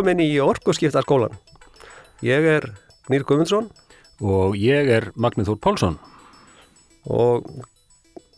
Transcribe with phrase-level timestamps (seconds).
[0.00, 1.34] velkomin í Orkuskiptarskólan.
[2.24, 2.64] Ég er
[3.04, 3.66] Gnýr Guðmundsson
[4.24, 5.98] og ég er Magnúð Þór Pálsson.
[7.04, 7.44] og,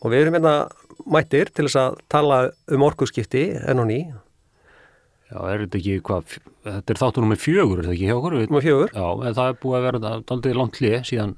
[0.03, 0.67] og við erum hérna
[1.07, 4.01] mættir til þess að tala um orkuskipti enn og ný.
[5.31, 6.35] Já, er þetta ekki hvað,
[6.67, 8.37] þetta er þáttunum með fjögur, er þetta ekki hjá okkur?
[8.51, 8.91] Númer fjögur.
[8.91, 11.37] Já, en það er búið að vera aldrei langt hlið síðan,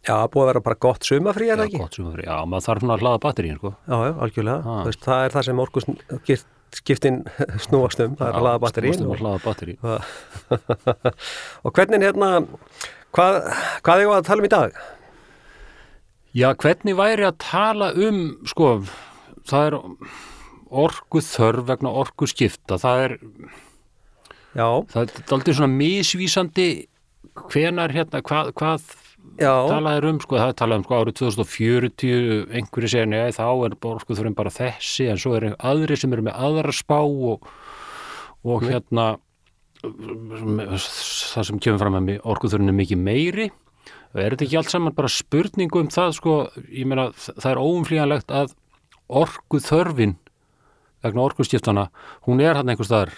[0.00, 1.78] Já, búið að vera bara gott sumafrí, er já, það ekki?
[1.84, 3.72] gott sem að fyrir, já, maður þarf svona að hlaða batterín, sko.
[3.84, 4.76] Já, já, algjörlega.
[4.88, 5.60] Veist, það er það sem
[6.70, 7.24] orkuskiptin
[7.64, 8.96] snúast um, það er að laða batterín.
[8.98, 9.78] Þú Og, að hlaða batterín.
[11.64, 12.30] og hvernig hérna,
[13.16, 13.38] hvað,
[13.86, 14.76] hvað er að tala um í dag?
[16.30, 18.70] Já, hvernig væri að tala um, sko,
[19.50, 19.78] það er
[20.70, 23.16] orku þörf vegna orku skipta, það er,
[24.50, 26.68] Já, það er aldrei svona misvísandi
[27.50, 28.86] hvenar hérna, hvað, hvað
[29.38, 32.20] já, talað er um, sko, það er talað um sko árið 2040,
[32.58, 36.38] einhverju segja nei, þá er þurfum bara þessi en svo er aðri sem eru með
[36.48, 37.46] aðra spá og,
[38.42, 39.06] og hérna
[39.80, 43.48] það sem kemur fram með orku þurfum er mikið meiri.
[44.10, 48.34] Er þetta ekki allt saman bara spurningu um það sko, ég meina það er óumflýjanlegt
[48.34, 48.54] að
[49.06, 50.18] orku þörfin
[51.00, 51.88] vegna orkuskiptana,
[52.26, 53.14] hún er hann einhvers staðar.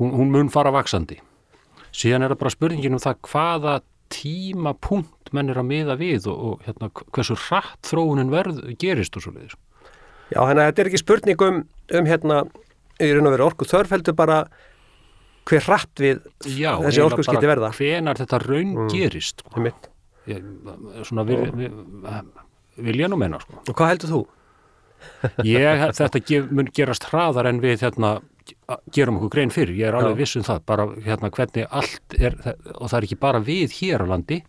[0.00, 1.20] Hún, hún mun fara vaksandi
[1.94, 3.74] síðan er það bara spurningin um það hvaða
[4.12, 9.24] tímapunkt menn er að miða við og, og hérna, hversu hratt þróunin verð gerist og
[9.24, 9.58] svo leiðis.
[10.32, 11.60] já, þannig að þetta er ekki spurning um,
[12.00, 12.40] um hérna,
[12.98, 14.40] í raun og veru orku þörf heldur bara
[15.48, 17.70] hver hratt við Já, Þessi orkuskipti bara verða.
[17.76, 19.44] Hvenar þetta raun gerist.
[19.44, 19.64] Sko.
[20.28, 20.48] Ég,
[21.08, 21.70] svona vil, vil,
[22.88, 23.40] vil ég nú menna.
[23.40, 23.62] Sko.
[23.64, 24.20] Og hvað heldur þú?
[25.46, 28.18] Ég, þetta gef, mun gerast hraðar en við hérna,
[28.92, 29.74] gerum okkur grein fyrir.
[29.78, 30.62] Ég er alveg viss um það.
[30.68, 32.36] Bara hérna, hvernig allt er,
[32.76, 34.42] og það er ekki bara við hér á landi.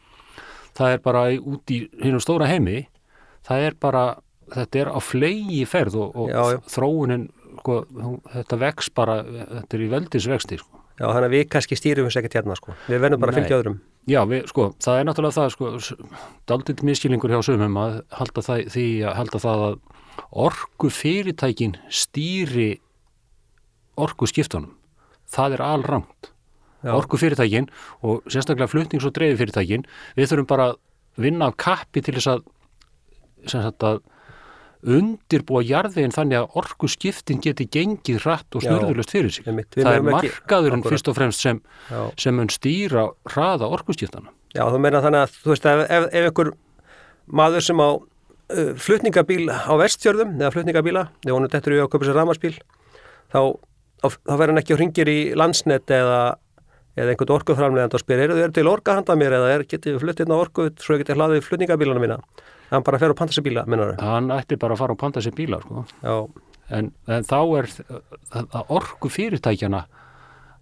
[0.77, 2.81] Það er bara út í hinnum stóra heimi.
[3.47, 4.03] Það er bara,
[4.55, 6.59] þetta er á flegi ferð og, og Já, já.
[6.75, 7.29] þróunin,
[7.61, 7.77] sko,
[8.35, 10.83] þetta vex bara, þetta er í veldisvexti, sko.
[10.99, 12.75] Já, þannig að við kannski stýrum þess ekkert hérna, sko.
[12.89, 13.79] Við verðum bara að fylgja öðrum.
[14.09, 15.97] Já, við, sko, það er náttúrulega það, sko,
[16.51, 19.79] daldið miskilningur hjá sumum að halda það, því að halda það að
[20.43, 22.69] orku fyrirtækin stýri
[23.99, 24.75] orku skiptunum.
[25.29, 26.31] Það er alrangt.
[26.79, 26.93] Já.
[26.95, 27.67] Orku fyrirtækin
[28.07, 29.83] og sérstaklega flutnings- og dreifi fyrirtækin,
[30.15, 30.77] við þurfum bara að
[31.19, 32.45] vinna af kappi til þess að,
[33.51, 33.99] sagt að
[34.79, 38.69] undirbúa jarðveginn þannig að orku skiptin geti gengið hratt og Já.
[38.69, 39.47] snurðulust fyrir sig.
[39.47, 39.75] Einmitt.
[39.75, 41.59] Við Það er markaðurinn fyrst og fremst sem,
[42.15, 44.31] sem mun stýra hraða orkuskiptana.
[44.55, 46.53] Já, þú meina þannig að, þú veist, ef, ef, ef einhver
[47.27, 52.07] maður sem á uh, flutningabíl á vestjörðum, eða flutningabíla, ef honum dettur í að köpa
[52.07, 52.55] sér ramarsbíl,
[53.35, 53.41] þá,
[54.03, 56.19] þá, verður hann ekki og ringir í landsnet eða,
[56.99, 60.03] eða einhvern orkuðframlegand og spyr, eru þið til orka handa mér eða er, getið við
[60.05, 62.19] flutt hérna orku, svo ég getið hlaðið flutningabílana mína.
[62.69, 65.23] Hann bara fer og panta sér bíla, minnar hann ætti bara að fara og panta
[65.25, 65.85] sér bíla sko.
[66.69, 67.71] En, en þá er
[68.69, 69.87] orku fyrirtækjana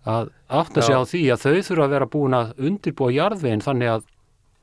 [0.07, 3.91] að átta sig á því að þau þurfa að vera búin að undirbúa jarðveginn þannig
[3.91, 4.05] að,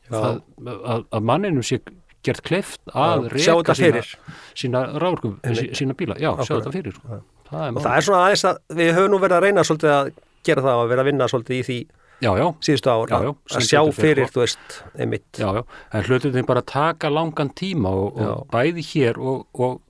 [0.09, 1.83] það, að, að manninum sé
[2.25, 4.01] gert kleift að þetta sína,
[4.57, 4.85] sína
[5.77, 6.17] sína bíla.
[6.17, 7.21] Já, sjá þetta fyrir sko.
[7.51, 10.11] Það og það er svona aðeins að við höfum nú verið að reyna svolítið að
[10.45, 11.79] gera það og vera að vinna svolítið í því
[12.25, 15.27] já, já, síðustu ár, Já, að- að sjá fyrir, þú veist, einmitt.
[15.41, 15.63] já, já.
[15.93, 19.81] En hlutin bara taka langan tíma og, og bæði hér og, og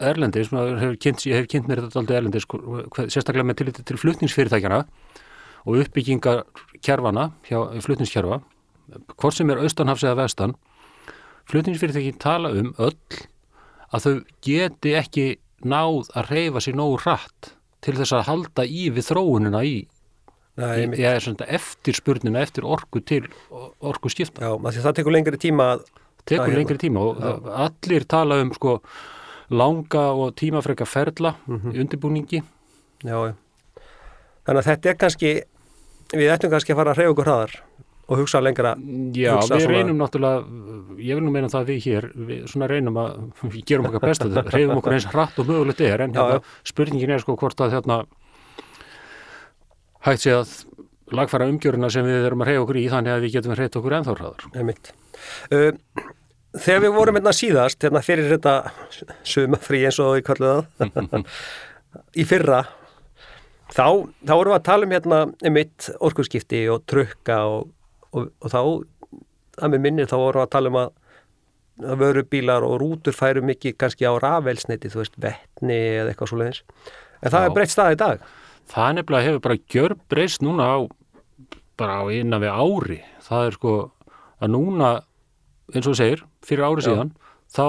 [0.00, 2.46] Erlendis, hefur kynnt, ég hef kynnt mér þetta aldrei Erlendis,
[3.12, 4.80] sérstaklega með tilliti til flutningsfyrirtækjana
[5.64, 6.42] og uppbyggingar
[6.84, 8.40] kjærfana hjá flutningskjærfa,
[9.16, 10.54] hvort sem er austanhafs eða vestan,
[11.50, 12.96] flutningsfyrirtækin tala um öll
[13.94, 14.14] að þau
[14.44, 15.26] geti ekki
[15.64, 17.50] náð að reyfa sér nógu hratt
[17.84, 19.74] til þess að halda í við þróunina í,
[20.56, 23.24] Nei, í, í svona eftir spurnina, eftir orku til
[23.82, 24.40] orku skipta.
[24.44, 25.84] Já, að það tekur lengri tíma að
[26.24, 28.76] tekur Já, lengri tíma og það, allir tala um sko
[29.50, 31.72] langa og tímafreka ferla Mhm.
[31.74, 32.42] í undirbúningi.
[33.04, 33.34] Já, já.
[34.46, 35.30] Þannig að þetta er kannski,
[36.12, 37.52] við ættum kannski að fara að hreyfa okkur hraðar
[38.04, 38.74] og hugsa lengra.
[39.16, 40.44] Já, Hugsa við reynum náttúrulega
[41.00, 44.04] ég vil nú meina það að við hér við svona reynum að, við gerum okkar
[44.04, 47.78] besta reyðum okkur eins hratt og mögulegt er en hérna, spurningin er sko hvort að
[47.78, 48.02] hérna
[50.04, 50.52] hægt sé að
[51.14, 53.96] lagfæra umgjöruna sem við erum að reyða okkur í þannig að við getum reyða okkur
[53.98, 54.92] ennþá hraðar Einmitt.
[55.52, 55.72] Uh,
[56.54, 58.54] þegar við vorum hérna síðast, hérna fyrir þetta
[59.26, 61.28] sumafrí eins og við kallum það,
[62.20, 62.64] í fyrra,
[63.74, 63.86] þá,
[64.24, 67.70] þá vorum við að tala um hérna einmitt orkuskipti og trukka og,
[68.14, 68.60] og, og þá,
[69.60, 73.76] að með minni, þá vorum við að tala um að vörubílar og rútur færu mikið
[73.82, 76.60] kannski á rafelsneiti, þú veist, vettni eða eitthvað svo leiðis.
[77.20, 77.46] En það Já.
[77.48, 78.26] er breytt stað í dag.
[78.70, 80.78] það nefnilega hefur bara gjör breyst núna á
[81.76, 83.72] bara á innan við ári það er sko
[84.40, 84.90] að núna
[85.74, 86.88] eins og segir, fyrir ári Já.
[86.88, 87.10] síðan
[87.52, 87.66] þá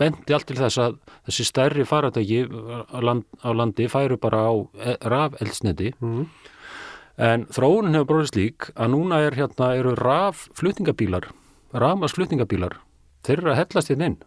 [0.00, 0.98] bendi allt til þess að
[1.28, 6.26] þessi stærri faratæki á, land, á landi færu bara á e- rafeldsneti mm.
[7.16, 11.28] En þróunin hefur bróðist lík að núna er hérna eru rafflutningabílar
[11.72, 12.78] rafmasflutningabílar
[13.26, 14.18] þeir eru að hellast hérna inn.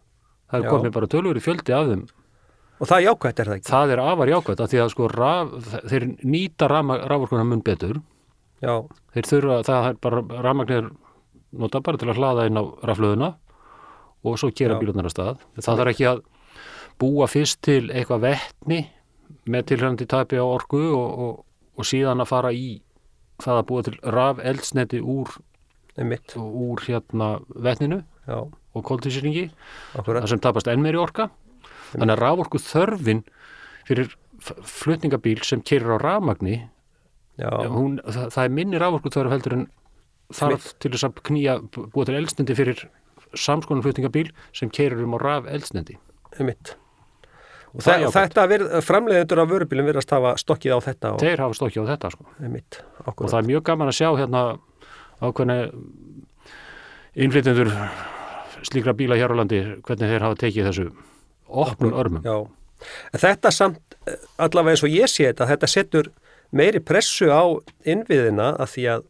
[0.49, 0.71] Það er Já.
[0.71, 2.03] komið bara tölvöru fjöldi af þeim.
[2.75, 3.69] Og það er jákvætt er það ekki?
[3.69, 8.01] Það er afar jákvæmt af því að sko raf, þeir nýta raforkuna mun betur.
[8.63, 8.75] Já,
[9.15, 10.89] þeir þurfa, það er bara rafmagnir
[11.55, 13.31] nota bara til að hlaða inn á raflöðuna
[14.25, 15.45] og svo gera bílunar að stað.
[15.61, 16.21] Það þarf ekki að
[16.99, 18.81] búa fyrst til eitthvað vettni
[19.45, 21.43] með tilhörandi tapi á orku og, og,
[21.75, 22.81] og síðan að fara í
[23.43, 25.31] það að búa til rafeldsneti úr,
[25.99, 26.35] einmitt.
[26.39, 29.49] úr hérna vettninu já, og kóltísýringi
[29.95, 31.29] það sem tapast enn meiri orka.
[31.95, 33.25] Þannig að raforku þörfin
[33.87, 36.61] fyrir flutningabíl sem keirir á rafmagni
[37.39, 39.65] hún, það, það er minni raforku þörf heldur en
[40.35, 42.85] þarf til þess að knýja búa til eldsnendi fyrir
[43.35, 45.97] samskonan flutningabíl sem keirir um á raf eldsnendi
[46.39, 46.75] einmitt
[47.75, 48.15] og Það jákvætt.
[48.15, 51.87] þetta vir, framleiðendur af vörubílum virðast hafa stokkið á þetta og þeir hafa stokkið á
[51.91, 52.27] þetta sko.
[52.39, 54.43] einmitt, og það er mjög gaman að sjá hérna
[55.21, 55.57] ákveðna
[57.15, 57.71] innflytjendur
[58.65, 60.85] slíkra bíla hér á landi hvernig þeir hafa tekið þessu
[61.47, 62.37] opnum örmum Já,
[63.25, 63.97] þetta samt
[64.41, 66.11] allavega eins og ég sé þetta, þetta setur
[66.55, 67.43] meiri pressu á
[67.87, 69.05] innviðina að því að,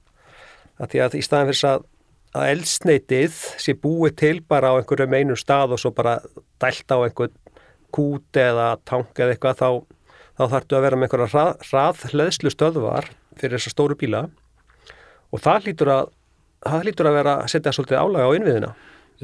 [0.80, 1.88] að, því að í staðan fyrir að,
[2.36, 6.20] að eldsneitið sé búið til bara á einhverjum einum stað og svo bara
[6.62, 7.36] dælt á einhvern
[7.96, 9.70] kút eða tank eða eitthvað þá,
[10.36, 13.10] þá þarftu að vera með einhverja rað, raðleðslu stöðvar
[13.40, 14.26] fyrir þessa stóru bíla.
[15.34, 16.14] Og það lítur að
[16.66, 18.72] það lítur að vera að setja svolítið álaga á innviðina.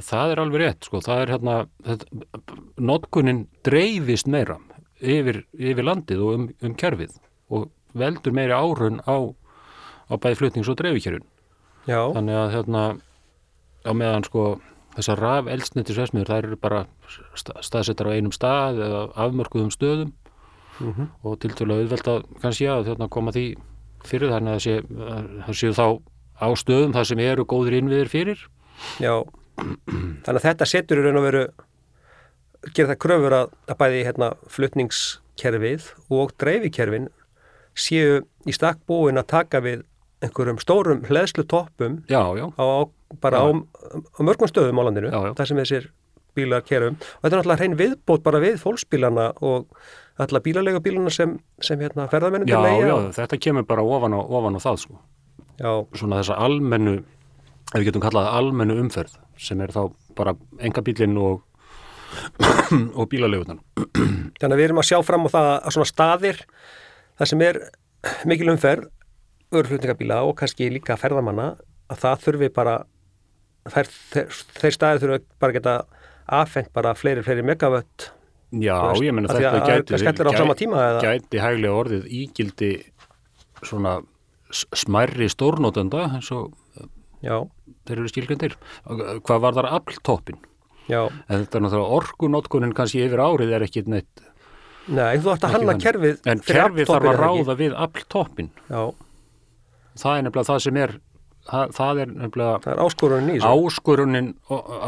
[0.02, 1.02] Það er alveg rétt sko.
[1.04, 1.56] það er hérna
[2.80, 4.58] notkunin dreifist meira
[5.02, 7.18] yfir, yfir landið og um, um kerfið
[7.52, 9.18] og veldur meiri árun á,
[10.08, 11.26] á bæði flutnings og dreifikerfin.
[11.90, 12.84] Já, þannig að hérna
[13.84, 14.46] á meðan sko
[14.96, 16.82] þessar raf eldsniti svæsmiður þær eru bara
[17.36, 20.12] sta- staðsettar á einum stað eða afmörkuðum stöðum.
[20.82, 21.10] Mhm.
[21.24, 23.56] og til til að auðvelda kannski að þarna koma því
[24.04, 24.76] fyrir þannig að það sé,
[25.46, 25.88] það séu þá
[26.42, 28.40] á stöðum þar sem eru góðir innviðir fyrir.
[28.98, 29.14] Já,
[29.58, 31.44] þannig að þetta setur í raun og veru
[32.74, 37.08] gera það kröfur að, að bæði hérna, flutningskerfið og dreifikerfin
[37.78, 39.84] séu í stakk búin að taka við
[40.22, 42.80] einhverjum stórum hleðslu toppum já, já, á, á,
[43.22, 43.62] bara Já.
[44.22, 45.34] mörgum stöðum á landinu, Já, já.
[45.40, 45.88] þar sem þessir
[46.38, 49.66] bílar kerum og þetta er náttúrulega hrein viðbót bara við fólksbílana og
[50.22, 54.14] alla bílalegu bílana sem, sem hérna, ferðamennum já, leigja já, og- þetta kemur bara ofan
[54.16, 55.00] á, ofan á það sko.
[55.62, 61.18] Já, svona þessa almennu ef við getum kallað almennu umferð sem er þá bara engabílinn
[61.18, 61.42] og
[63.00, 63.60] og bílalegutan
[64.42, 66.40] Þannig að við erum að sjá fram á það að svona staðir
[67.20, 67.60] það sem er
[68.28, 68.90] mikil umferð
[69.52, 71.50] örflutningabíla og kannski líka ferðamanna
[71.92, 72.76] að það þurfi bara
[73.70, 75.76] þær, þeir, þeir staðir þurfi bara geta
[76.32, 78.12] affengt bara fleiri, fleiri megavött
[78.52, 82.72] Já, veist, ég menna þetta gæti, eða- gæti hæglega orðið ígildi
[83.64, 84.02] svona
[84.52, 86.52] smærri stórnótenda eins og
[87.22, 87.36] Já,
[87.86, 88.54] þeir eru skilgjendir.
[89.22, 90.40] Hvað var þar afltoppin?
[90.90, 94.24] já, En þetta er náttúrulega orkunótkunin kannski yfir árið er ekki neitt.
[94.88, 98.50] nei, þú ætti að hanna kerfið En kerfið þarf að ráða við afltoppin.
[98.70, 98.94] Já,
[100.00, 100.94] Það er nefnilega það sem er,
[101.50, 104.30] það, það er nefnilega það er áskorunin áskorunin,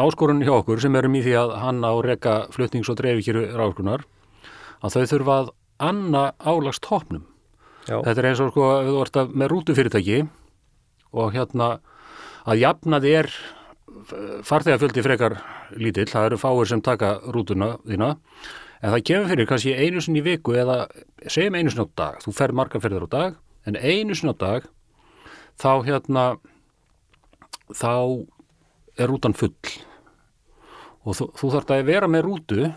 [0.05, 4.05] áskorunin hjá okkur sem erum í því að hanna og reka flutnings- og dreifikjöru rákunar
[4.83, 5.51] að þau þurfa að
[5.83, 7.25] anna álagst toppnum.
[7.87, 8.67] Já, Þetta er eins og sko
[9.01, 10.21] ert að, með rútufyrirtæki
[11.11, 11.67] og hérna
[12.47, 13.29] að jafnaði er
[14.47, 15.35] farþegafjöldi frekar
[15.79, 18.13] lítill, það eru fáir sem taka rútuna þína
[18.83, 20.85] en það kemur fyrir kannski einu sinni í viku eða
[21.27, 23.37] segjum einu sinni á dag, þú fer marga ferðar á dag
[23.69, 24.67] en einu sinni á dag
[25.61, 26.25] þá hérna
[27.73, 27.93] þá
[28.99, 29.53] er rútan full.
[31.03, 32.67] Og þú, þú þarft að vera með rútu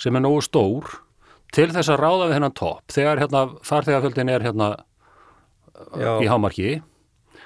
[0.00, 0.98] sem er nógu stór
[1.54, 2.84] til þess að ráða við hennan topp.
[2.94, 4.68] Þegar hérna farþegafjöldin er hérna
[5.98, 6.76] já, í hámarki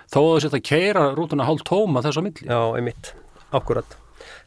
[0.08, 2.48] þó að þú setja að keira rútuna hálf tóma þess á milli.
[2.48, 3.14] Já, einmitt,
[3.52, 3.98] akkurat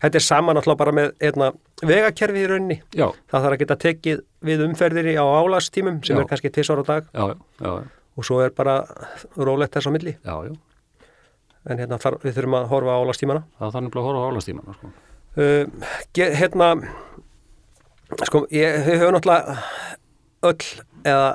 [0.02, 1.52] Þetta er saman alltaf bara með einna,
[1.86, 2.78] vegakerfið í rauninni.
[2.98, 6.22] Já, það þarf að geta tekið við umferðir á álastímum sem Já.
[6.24, 7.10] er kannski tvisvar á dag.
[7.14, 7.26] Já,
[7.62, 8.80] já, já, og svo er bara
[9.38, 10.54] rólegt þess á milli já, já.
[11.72, 14.28] en hérna þar, við þurfum að horfa á álastímana það er þannig að horfa á
[14.32, 14.92] álastíman sko.
[15.38, 16.70] uh, ge- hérna
[18.28, 19.58] sko, ég höfum náttúrulega
[20.42, 20.66] öll
[21.08, 21.30] eða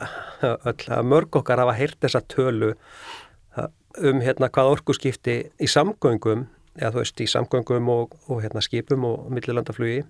[0.66, 3.68] öll, að mörg okkar hafa heyrt þessa tölu uh,
[4.02, 6.44] um hérna hvað orkuskipti í samgöngum
[6.76, 10.02] eða þú veist í samgöngum og, og hérna skipum og millilandaflugi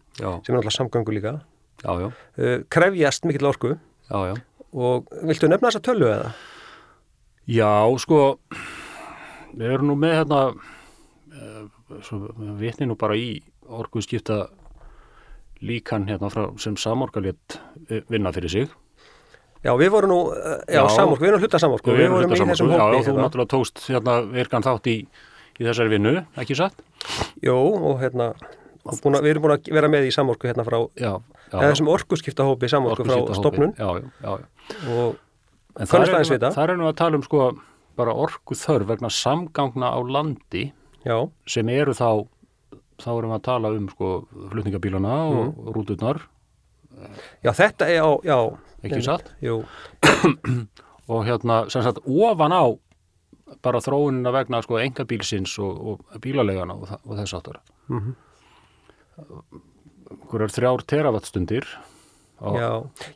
[0.42, 1.36] sem er náttúrulega samgöngu líka
[1.84, 3.76] já, já, uh, krefjast mikill orku
[4.10, 4.34] já, já
[4.76, 6.32] og viltu nefna þessa tölu eða?
[7.46, 7.70] Já,
[8.02, 8.38] sko
[9.56, 10.40] við erum nú með hérna
[12.02, 14.46] svo, við vitni nú bara í orkuðskipta
[15.66, 17.58] líkan hérna frá, sem samorgalétt
[18.10, 18.74] vinna fyrir sig
[19.64, 20.88] Já, við vorum nú, uh, já, Já.
[20.94, 22.76] samorku, við erum hluta samorku, við vorum í þessum hópi.
[22.76, 23.22] já, þú hérna.
[23.24, 24.94] náttúrulega tókst hérna virkan þátt í,
[25.58, 26.84] í þessari vinnu, ekki satt?
[27.42, 28.28] Jú, og hérna,
[29.02, 31.16] búna, við erum búin að vera með í samorku hérna frá, Já,
[31.50, 31.56] já.
[31.56, 34.92] þessum orkuskiptahópi samorku frá stopnun Já, já, já, já.
[34.92, 35.16] og
[35.80, 36.62] En aðeins við erum, það?
[36.64, 37.40] erum við að tala um sko
[37.96, 40.72] bara orku þörf vegna samgangna á landi
[41.04, 41.16] já,
[41.46, 42.26] sem eru þá
[43.00, 44.10] þá erum við að tala um sko
[44.52, 45.72] flutningabílana og Mm.
[45.76, 46.20] rúturnar
[47.44, 48.38] já, þetta er, já, já.
[48.86, 49.32] Ekki satt?
[49.42, 49.64] Jú,
[51.12, 52.64] og hérna sem sagt ofan á
[53.62, 55.76] bara þróunina vegna sko engabílsins og,
[56.12, 58.14] og bílalegana og, og þess áttur Mhm.
[60.30, 61.64] Hver er þrjár teravatstundir
[62.40, 62.70] á, já.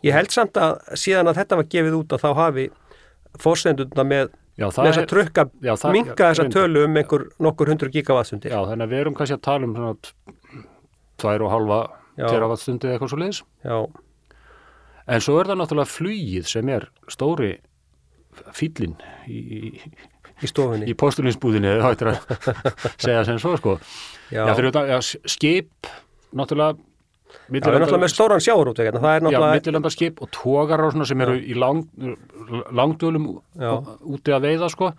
[0.05, 2.67] Ég held samt að síðan að þetta var gefið út að þá hafi
[3.39, 5.07] fórsendurna með, þess að
[5.85, 6.57] það- minka þessa reyndar.
[6.62, 8.50] tölu um einhver nokkur hundru gigavatsundir.
[8.50, 9.97] já, þannig að við erum kannski að tala um svona
[11.21, 11.81] tvær og halva
[12.19, 13.87] eða eitthvað svo leiðis Já,
[15.11, 17.59] En svo er það náttúrulega flugið sem er stóri
[18.55, 18.93] fýllin
[19.27, 19.81] í,
[20.43, 20.87] í, stofunni.
[20.87, 22.19] í postulinsbúðinni, það hættir að
[23.03, 23.73] segja sem svo, sko.
[24.31, 25.71] já, Já, fyrir já, skip,
[26.37, 26.79] náttúrulega,
[27.31, 29.03] Já, við erum náttúrulega með stóran sjáurútveg, hérna.
[29.03, 31.85] það er já, náttúrulega, og tógar og svona sem eru í lang,
[32.75, 33.73] langdölum Já.
[34.07, 34.93] úti að veiða, sko.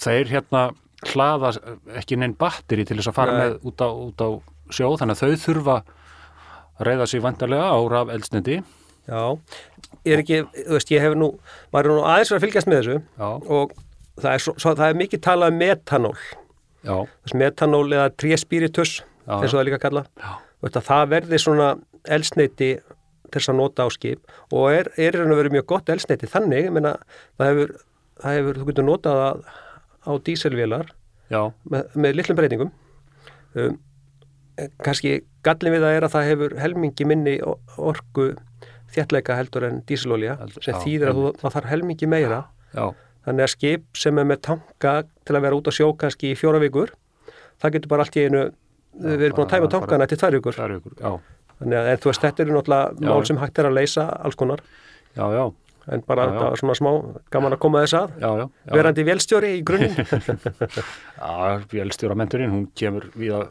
[0.00, 0.70] Þeir hérna
[1.08, 1.54] hlaða
[2.00, 3.40] ekki neinn batteri til þess að fara Nei.
[3.40, 4.28] með út á, út á
[4.74, 8.60] sjó, þannig að þau þurfa að reyða sig vantarlega á raf eldsnendi.
[9.10, 9.22] já,
[10.06, 11.30] ég er ekki, þú veist, ég hef nú,
[11.72, 13.72] maður er nú aðeins að fylgjast með þessu Já, og
[14.20, 16.14] það er, svo, svo, það er mikið talað um metanól,
[16.84, 16.96] já,
[17.34, 20.30] metanól eða tréspiritus, Já, eins og það er líka að kalla, já.
[20.68, 21.68] Það verði svona
[22.08, 22.70] elsneiti
[23.30, 24.20] til þess að nota á skip
[24.52, 26.96] og er, er og verið mjög gott elsneiti þannig, ég meina,
[27.38, 27.74] það hefur,
[28.22, 29.44] það hefur, þú getur notað
[30.04, 30.90] á díselvélar
[31.30, 32.70] Já, með, með litlum breytingum.
[33.54, 33.76] Um,
[34.82, 38.32] kannski gallin við það er að það hefur helmingi minni o- orku
[38.90, 42.40] þéttleika heldur en dísilolja Heldur- sem já, þýðir að þú, það þarf helmingi meira.
[42.74, 42.88] Já,
[43.26, 46.38] þannig að skip sem er með tanka til að vera út á sjó kannski í
[46.38, 46.90] fjóra vikur
[47.62, 48.42] það getur bara allt í einu
[48.98, 50.56] við erum búin að tæma tankana eftir tvær vikur.
[51.60, 54.62] þannig að þú veist, þetta eru náttúrulega mál sem hægt er að leysa alls konar.
[55.16, 55.44] Já, já,
[55.90, 56.90] en bara Já, svona smá
[57.34, 58.16] gaman að koma þess að.
[58.20, 58.72] Já, já, já.
[58.78, 59.94] verandi vélstjóri í grunninn.
[61.20, 63.48] Já, vélstjóra menturinn, hún kemur við að,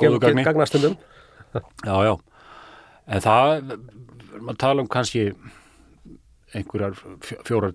[0.00, 0.44] góðu gagni.
[0.46, 0.96] gagnastundum
[1.84, 2.14] já, já,
[3.12, 3.74] en það,
[4.48, 5.26] að tala um kannski
[6.56, 7.74] einhverjar fjó- fjórar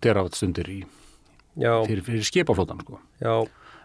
[1.57, 2.99] já, fyrir, fyrir skipaflótan, sko.
[3.21, 3.35] já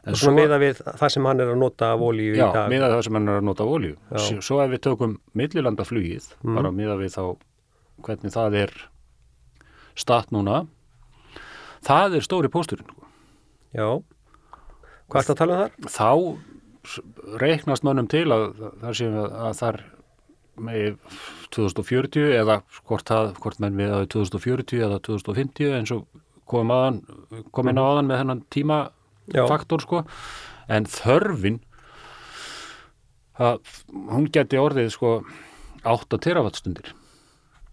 [0.04, 2.70] En svona miða við það sem hann er að nota af olíu Já, í dag
[2.72, 3.96] miðað það sem hann er að nota olíu.
[4.10, 4.18] Já.
[4.18, 6.54] S- Svo ef við tökum millilandaflugið, Mhm.
[6.56, 7.36] bara miðað við þá
[8.02, 8.72] hvernig það er
[9.94, 10.66] statt núna,
[11.84, 13.06] það er stóri pósturinn, sko.
[13.74, 14.02] já,
[15.10, 15.92] hvað er það að tala um þar?
[15.92, 16.38] þá
[17.38, 18.46] reiknast mönnum til að
[18.82, 19.80] það séum að, að þar
[20.58, 20.96] með
[21.54, 22.56] 2040 eða
[22.88, 26.06] hvort, það, hvort menn við að 2040 eða 2050 eins og
[26.46, 26.98] kom, aðan,
[27.52, 28.42] kom inn á aðan með hennan
[29.28, 29.42] Já.
[29.46, 30.04] tímafaktor sko.
[30.68, 31.60] En þörfin
[33.38, 33.60] að
[34.12, 35.12] hún geti orðið sko
[35.88, 36.92] 8 teravatstundir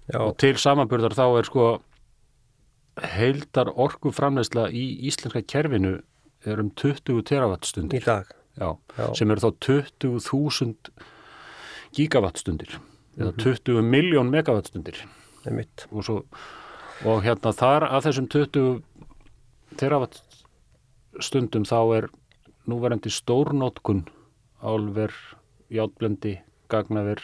[0.09, 1.65] já, og til samanburðar þá er sko
[3.15, 5.99] heildar orkuframleysla í íslenska kerfinu
[6.47, 8.27] er um 20 teravatstundir í dag.
[8.59, 9.05] Já, Já.
[9.15, 10.89] sem eru þá 20.000
[11.95, 12.77] gigawattstundir
[13.19, 13.39] eða Mhm.
[13.43, 15.03] 20 miljón megawattstundir
[15.91, 16.25] og,
[17.05, 18.83] og hérna þar að þessum 20
[21.19, 22.05] terawattstundum þá er
[22.69, 24.07] núverandi stórnótkun
[24.61, 25.11] álver,
[25.69, 27.19] játblendi gagnaver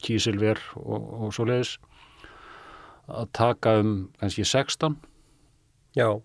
[0.00, 1.78] kísilver og, og svo leiðis
[3.08, 4.96] að taka um kannski 16
[5.96, 6.20] já,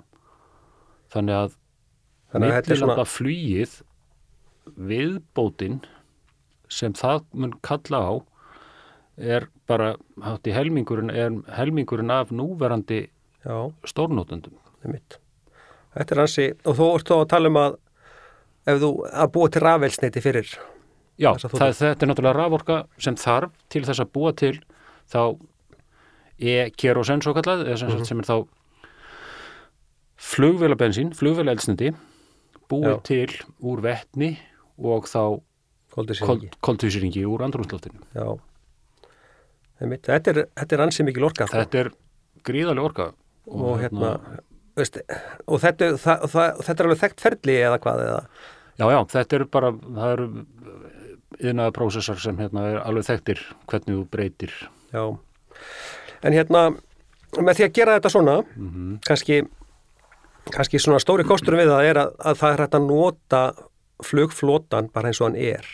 [1.11, 1.55] þannig að
[2.31, 3.77] þannig að þetta er svona millilanda flugið
[4.89, 5.79] viðbótin
[6.69, 8.13] sem það mun kalla á
[9.19, 13.09] er bara hátt í helmingurinn, helmingurinn af núverandi
[13.83, 14.55] stórnótundum.
[14.83, 15.19] er mitt
[15.95, 17.77] þetta er hansi, og þú ert þá að tala um að
[18.69, 20.51] ef þú að búa til rafelsneiti fyrir
[21.19, 24.53] Já, það, þetta er náttúrulega raforka sem þarf til þess að búa til
[25.11, 25.21] þá
[26.39, 28.37] e-kerosen svo kallað, eða sem, mm sem er þá
[30.19, 31.93] flugvélabensín, flugvélaeldsnindi
[32.71, 32.97] búið Já.
[33.07, 34.33] til úr vettni
[34.79, 35.39] og þá
[35.95, 38.03] koldursingi koltvísýringi úr andrumsloftinu.
[38.13, 38.27] já,
[39.79, 41.63] þetta er, þetta er hansi mikil orka sko.
[41.63, 41.91] Þetta er
[42.45, 43.11] gríðaleg orka
[43.49, 44.13] og hérna
[44.77, 44.99] veist,
[45.47, 48.23] og þetta, það, það, þetta er alveg þekkt ferli eða hvað eða
[48.79, 50.27] Já, já, þetta eru bara, það eru
[51.39, 54.53] yðnaða prósessar sem hérna er alveg þekktir hvernig þú breytir.
[54.93, 55.03] Já,
[56.23, 56.61] en hérna
[57.37, 59.41] með því að gera þetta svona Mm kannski,
[60.49, 63.43] kannski svona stóri kosturum við það er að, að það er hægt að nota
[64.07, 65.67] flugflotan bara eins og hann er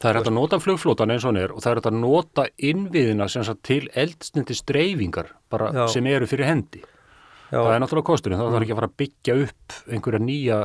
[0.00, 1.98] Það er hægt að nota flugflótan eins og hann er og það er hægt að
[2.00, 5.82] nota innviðina sem sagt til eldsnendis dreifingar bara Já.
[5.92, 6.80] sem eru fyrir hendi.
[7.52, 10.56] Já, Það er náttúrulega kosturinn, þá þarf ekki að fara að byggja upp einhverja nýja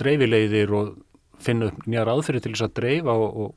[0.00, 0.90] dreifileiðir og
[1.40, 3.50] finna upp nýja ráðfyrir til þess að dreifa og, og,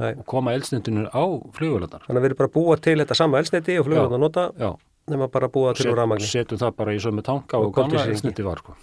[0.00, 1.24] og koma eldsnendinu á
[1.56, 2.02] flugvöldar.
[2.08, 4.46] þannig að við erum bara að búa til þetta sama elsniti og flugur að nota
[4.58, 4.70] Já,
[5.12, 6.26] nema bara að búa til úr rafmagni.
[6.30, 8.62] setjum það bara í sömu tanka Og og, gamla eldsnendi var.
[8.64, 8.74] Sko.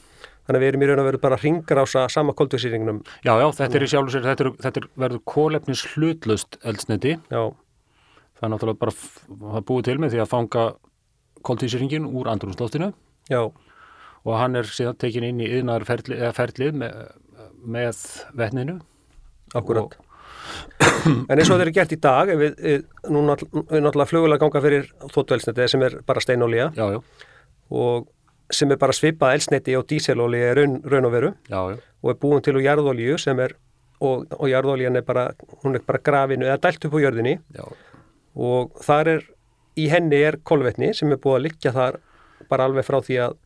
[0.44, 2.98] Þannig að við erum í raun og veru bara að ringrása sama koldvísýringnum.
[3.24, 7.18] Já, já, þetta er í sjálfu sér, þetta, er, þetta er, verður kólefnis hlutlust eldsnendi.
[7.32, 7.44] Já,
[8.34, 10.64] Það er náttúrulega bara er búið til með því að fanga
[11.46, 12.94] koltvísýringin úr andrúnsloftinu
[13.32, 13.42] já,
[14.24, 15.86] og hann er síðan tekin inn í yðnaðar
[16.36, 16.98] ferli, með,
[17.64, 18.02] með
[18.40, 18.80] vetninu.
[19.54, 20.00] akkurat.
[21.04, 24.62] En eins og þetta er gert í dag, við, við, nú við náttúrulega flugulega ganga
[24.64, 26.70] fyrir þóttuelsniti sem er bara steinolía.
[26.78, 27.00] Já, já,
[27.74, 28.08] og
[28.54, 31.32] sem er bara svipað elsniti og díselolía er raun, raun og veru.
[31.50, 33.56] Já, já, og er búin til úr jarðolíu sem er,
[34.04, 35.30] og, og jarðolían er bara,
[35.64, 37.38] hún er bara grafinu eða dælt upp á jörðinni.
[37.56, 37.66] Já,
[38.36, 39.26] og þar er,
[39.80, 41.98] í henni er kolvetni sem er búið að liggja þar
[42.50, 43.38] bara alveg frá því að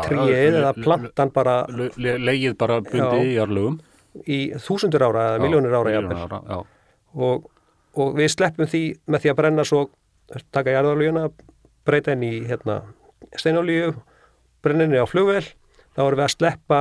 [0.00, 2.84] tríið eða plantan bara Le, le, leigið bara Já.
[2.90, 3.78] bundið í jarlögum.
[4.26, 6.60] í þúsundur ára eða miljónir ára Milljónir ára,
[7.14, 7.48] og,
[7.94, 9.84] og við sleppum því með því að brenna svo
[10.54, 11.24] taka jarðolíuna,
[11.86, 12.80] breyta henni í hérna,
[13.34, 13.94] steinolíu
[14.62, 15.42] brenna henni á flugvel
[15.96, 16.80] þá erum við að sleppa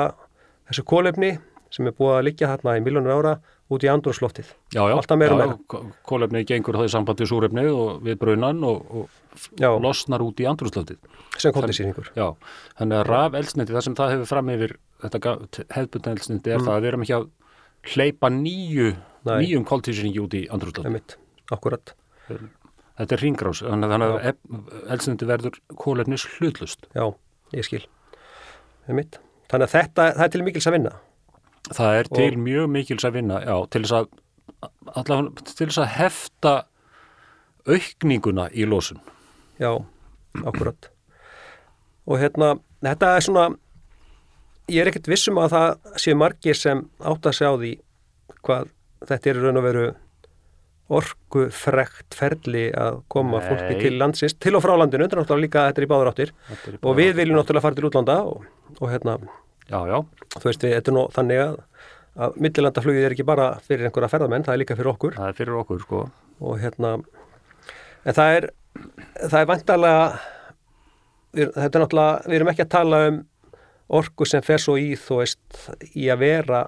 [0.70, 1.32] þessu kólefni
[1.74, 3.34] sem er búið að liggja þarna í miljónir ára
[3.70, 5.38] út í andrúnsloftið Já, já, já, meira.
[5.46, 10.48] já, kólefni gengur það í sambandi súrefni og við brunan og, og losnar út í
[10.50, 10.98] andrúslöftið.
[11.38, 12.28] sem koldisýringur Já,
[12.80, 15.36] þannig að raf eldsneiti, það sem það hefur fram yfir þetta
[15.78, 17.28] hefðbundan eldsneiti er það að við erum ekki að
[17.94, 18.88] hleypa nýju,
[19.30, 20.90] nýjum koltísringi út í andrúslöftið.
[20.90, 21.18] Einmitt,
[21.54, 21.94] akkurat
[23.00, 26.90] Þetta er ringrás, þannig þannig að eldsneiti verður kólefnis hlutlust.
[26.92, 27.06] Já,
[27.56, 27.86] ég skil
[28.90, 29.22] Einmitt.
[29.50, 30.92] Þannig að þetta, það er til mikils að vinna
[31.76, 34.08] Það er til mjög mikils að vinna, já, til þess að,
[34.94, 36.54] allavega, til þess að hefta
[37.70, 39.02] aukninguna í losun.
[39.60, 39.76] Já,
[40.42, 40.90] akkurat
[42.10, 42.56] og hérna,
[42.86, 43.46] þetta er svona
[44.70, 47.74] ég er ekkert vissum að það séu margir sem átt að sjá því
[48.46, 48.70] hvað
[49.10, 49.88] þetta er raun og veru
[51.00, 53.46] orku frekt ferli að koma Nei.
[53.46, 56.12] fólki til landsins, til og frá landinu, þetta er náttúrulega líka þetta er í báður
[56.14, 56.34] áttir
[56.80, 58.48] og við viljum náttúrulega fara til útlanda og,
[58.80, 59.20] og hérna,
[59.70, 59.98] Já, já,
[60.36, 61.56] þú veist við, þetta er nú þannig að,
[62.26, 65.40] að millilandaflugið er ekki bara fyrir einhverja ferðamenn, það er líka fyrir okkur það er
[65.40, 66.04] fyrir okkur, sko.
[66.42, 66.96] og hérna
[68.06, 68.50] en það er
[69.30, 70.04] það er vantarlega
[71.38, 73.24] við, þetta er náttúrulega, við erum ekki að tala um
[74.00, 75.64] orku sem fer svo í þú veist,
[75.98, 76.64] í að vera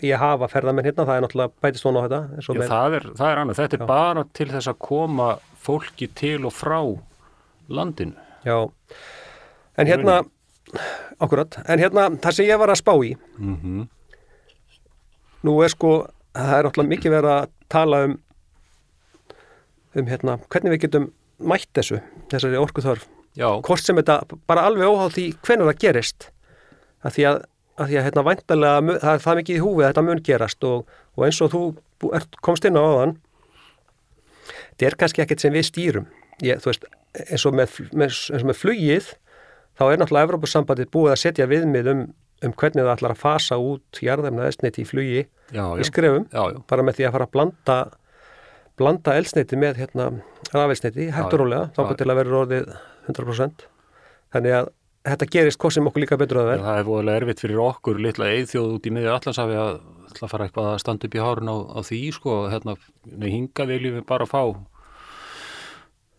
[0.00, 2.96] í að hafa ferðamenn hérna, það er náttúrulega bætist svona á þetta Já, með, það
[2.96, 3.58] er, það er annað.
[3.58, 5.26] Þetta er bara til þess að koma
[5.66, 6.78] fólki til og frá
[7.68, 8.16] landinu.
[8.46, 8.56] já
[9.76, 10.22] en hérna
[11.22, 13.86] akkurat, en hérna það sem ég var að spá í Mm
[15.46, 15.90] nú er sko,
[16.34, 18.14] það er náttúrulega mikið verið að tala um
[19.96, 21.04] um hérna, hvernig við getum
[21.38, 22.00] mætt þessu,
[22.32, 26.26] þessari orku þörf Já, hvort sem þetta bara alveg óháð því hvenær það gerist
[27.04, 27.38] að því að,
[27.76, 30.66] að, því að hérna, væntalega, það er það mikið í húfi að þetta mun gerast
[30.68, 31.62] og, og eins og þú
[32.16, 33.14] ert, komst inn á áðan
[34.48, 36.08] þetta er kannski ekkert sem við stýrum.
[36.44, 36.88] Ég, þú veist,
[37.26, 39.12] eins og með, með, eins og með flugið
[39.76, 42.02] þá er náttúrulega Evrópussambandið búið að setja viðmið um,
[42.46, 46.42] um hvernig það ætlar að fasa út jarðefna elsniti í flugi já, í skrefum Já,
[46.52, 46.58] já.
[46.68, 47.78] bara með því að fara að blanda
[48.76, 50.10] blanda elsneiti með hérna
[50.52, 51.94] rafelsneiti, hægt og rólega, þá Já.
[51.96, 52.66] til að vera orðið
[53.08, 53.64] 100%
[54.34, 54.68] þannig að
[55.06, 58.00] þetta gerist hvað sem okkur líka betur að vera Það er voðalega erfitt fyrir okkur
[58.04, 59.78] litla eithjóð út í miðju allansafi að,
[60.18, 62.76] að fara eitthvað að standa upp í hárun á, á því sko, hérna,
[63.12, 64.42] nei, hinga viljum við bara fá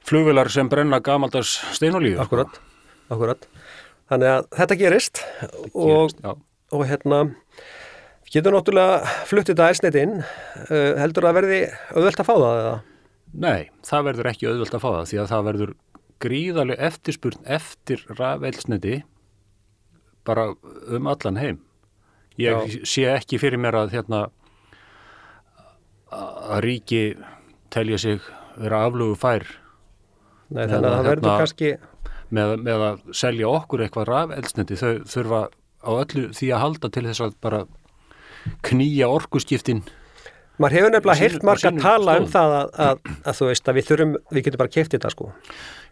[0.07, 2.15] flugvilar sem brenna gamaldags steinolíu.
[2.23, 2.61] akkurat,
[3.07, 3.47] akkurat
[4.11, 5.21] þannig að þetta gerist
[5.73, 6.31] og, Já,
[6.73, 7.21] og hérna
[8.31, 10.15] getur náttúrulega fluttið þetta elsneiti inn.
[10.67, 11.59] Uh, heldur að verði
[11.95, 12.77] auðvelt að fá það eða?
[13.37, 15.71] nei, það verður ekki auðvelt að fá það því að það verður
[16.23, 18.95] gríðarlega eftirspurn eftir rafelsniti
[20.27, 20.49] bara
[20.91, 21.59] um allan heim.
[22.37, 24.27] Ég sé ekki fyrir mér að hérna
[26.11, 27.01] að ríki
[27.73, 28.19] telja sig
[28.57, 29.45] vera aflögu fær
[30.47, 31.71] Nei, þannig að það verður hérna- kannski
[32.33, 35.41] með, með að selja okkur eitthvað rafeldsneiti þau þurfa
[35.83, 37.63] á öllu því að halda til þess að bara
[38.67, 39.83] knýja orkuskiptin.
[40.57, 43.77] Maður hefur nefnilega á marga sínum tala um það að, að, að þú veist að
[43.77, 45.27] við þurfum, við getum bara keft þetta sko.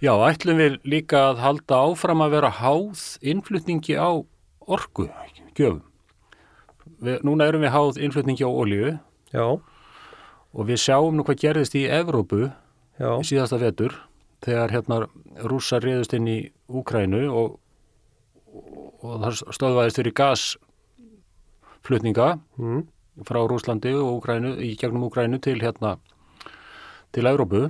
[0.01, 4.09] Já, ætlum við líka að halda áfram að vera háð innflutningi á
[4.65, 5.05] orku
[5.53, 5.83] gjöfum.
[7.05, 8.95] Við, Núna erum við háð innflutningi á olíu.
[9.35, 9.45] Já,
[10.55, 13.93] og við sjáum nú hvað gerðist í Evrópu já, í síðasta vetur
[14.45, 14.97] þegar hérna
[15.49, 17.47] rússar reyðust inn í Úkrænu og,
[19.01, 22.27] og það stöðvaðist fyrir gasflutninga
[22.59, 22.81] mm,
[23.25, 25.91] frá Rúslandi og Úgrænu, í gegnum Úgrænu til hérna
[27.15, 27.61] til Európu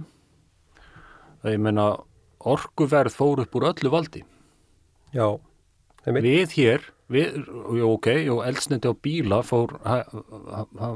[1.46, 1.86] ég meina
[2.46, 4.22] orkuverð fór upp úr öllu valdi.
[5.14, 5.28] Já,
[6.06, 7.38] við hér við,
[7.78, 10.90] jú, ok, jú, eldsneiti á bíla fór ha, ha, ha,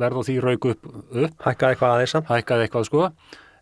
[0.00, 1.36] verð á því rauk upp, upp.
[1.44, 3.06] Hækkaði eitthvað aðeins hækkaði eitthvað sko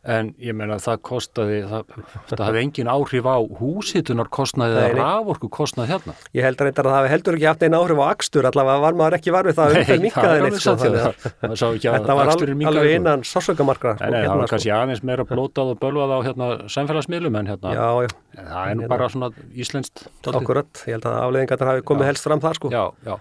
[0.08, 1.96] en ég meina það kostaði það,
[2.30, 5.02] það hafði engin áhrif á húsitunar kostnaði Nei, eða nei.
[5.02, 8.48] raforku kostnaði hérna Ég held að það hafi heldur ekki haft einn áhrif á akstur,
[8.48, 10.58] allavega var maður ekki varfið það að umferð það minkaði er neitt.
[10.58, 12.86] Sko, að að þetta var alveg sko.
[12.96, 13.94] innan sársökamarkra.
[14.00, 17.74] Nei, nei, það var kannski aðeins meira blótað og bölvað á hérna samfélagsmiðlum en hérna,
[17.76, 20.84] Já, já, það er nú bara svona íslenskt akkurat.
[20.88, 22.10] Ég held að afleðingarnar hafi komið Já.
[22.12, 22.72] helst fram þar sko.
[22.72, 23.16] Já, já.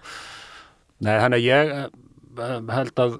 [0.98, 3.18] Nei, þannig að ég eh, held að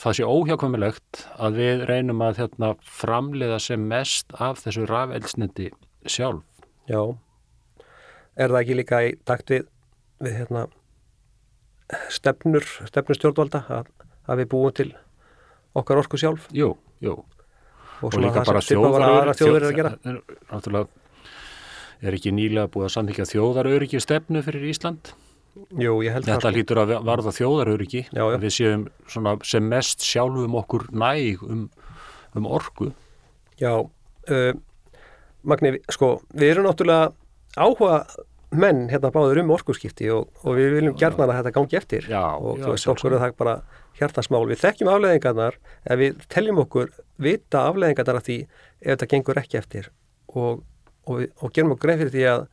[0.00, 5.70] það sé óhjákvæmilegt að við reynum að hérna, framleiða sem mest af þessu rafeldsniti
[6.08, 6.44] sjálf.
[6.88, 7.02] Já.
[8.40, 9.66] Er það ekki líka í takt við,
[10.24, 10.62] við hérna,
[12.14, 13.90] stefnur, stefnur stjórnvalda að,
[14.30, 14.88] að við búum til
[15.76, 16.72] okkar orku sjálf Jú,
[17.04, 17.16] jú.
[18.00, 19.90] og Og líka bara sem svipað var að aðra þjóðir eru að gera.
[20.04, 20.88] þjóð- Náttúrulega
[22.00, 25.12] er ekki nýlega búið að samþykja þjóðaröryggi stefnu fyrir Ísland.
[25.54, 26.52] Jú, ég held Þetta sko.
[26.54, 28.04] hlýtur að varða þjóðaröryggi.
[28.14, 31.64] Að Við séum svona sem mest sjálfum okkur næg um,
[32.38, 32.92] um orku.
[33.60, 34.52] Já, uh,
[35.42, 37.10] Magni, sko, við erum náttúrulega
[37.56, 38.04] áhuga
[38.50, 42.34] menn hérna báður um orkuskipti og, og við viljum gerna að þetta gangi eftir Já,
[42.34, 43.54] og já, þú veist, okkur er það bara
[44.00, 44.42] hjartasmál.
[44.50, 49.60] Við þekkjum afleðingarnar ef við teljum okkur vita afleðingarnar af því ef þetta gengur ekki
[49.60, 49.90] eftir
[50.34, 50.62] og,
[51.06, 52.46] og, og gerum okkur greið fyrir því að,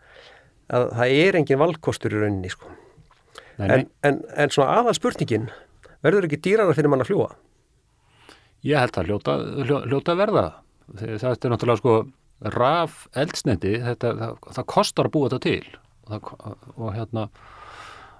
[0.77, 2.77] að það er engin valkostur í rauninni, sko.
[3.57, 3.73] Nei, nei.
[3.77, 5.47] En, en, en svona aðal spurningin,
[6.05, 7.29] verður ekki dýrara fyrir mann að fljúa?
[8.67, 10.45] Ég held að hljóta, hljó- hljóta að verða.
[11.01, 11.95] Þetta er náttúrulega sko
[12.53, 17.23] raf eldsneiti, þetta, það, það kostar að búa þetta til og, það, og hérna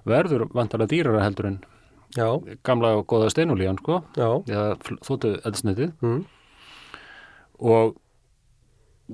[0.09, 1.59] verður vantarlega dýrara heldur en
[2.17, 2.25] Já,
[2.65, 3.97] gamla og góða steinulíjan sko,
[5.05, 6.21] þóttu eldsneitið mm,
[7.67, 7.97] og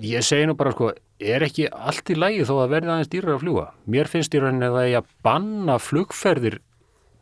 [0.05, 0.91] ég segi nú bara sko,
[1.23, 3.65] er ekki allt í lagi þó að verði aðeins dýrar að fljúa.
[3.95, 6.59] Mér finnst í rauninni að það er að banna flugferðir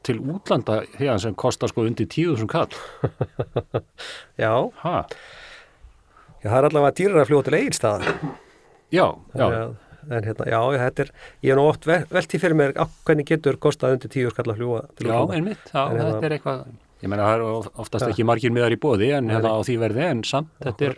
[0.02, 2.72] til útlanda hérna sem kostar sko undir 10.000 kall.
[4.42, 4.96] já, Ha?
[6.42, 8.16] já, það er allavega dýrara að fljúa til eigilstaða.
[8.92, 9.06] Já,
[9.38, 9.48] já,
[10.12, 11.10] En hérna, já, þetta er,
[11.46, 14.32] ég hef nú oft vel- velt í fyrir mér á hvernig getur kostað undir tíu
[14.34, 15.36] skall að fljúa til já, útlanda.
[15.38, 16.64] einmitt, já, En hérna- þetta er eitthvað,
[17.06, 20.02] ég meina það er oftast ekki margir miðar í bóði en hérna á því verði
[20.10, 20.98] en samt, þetta er,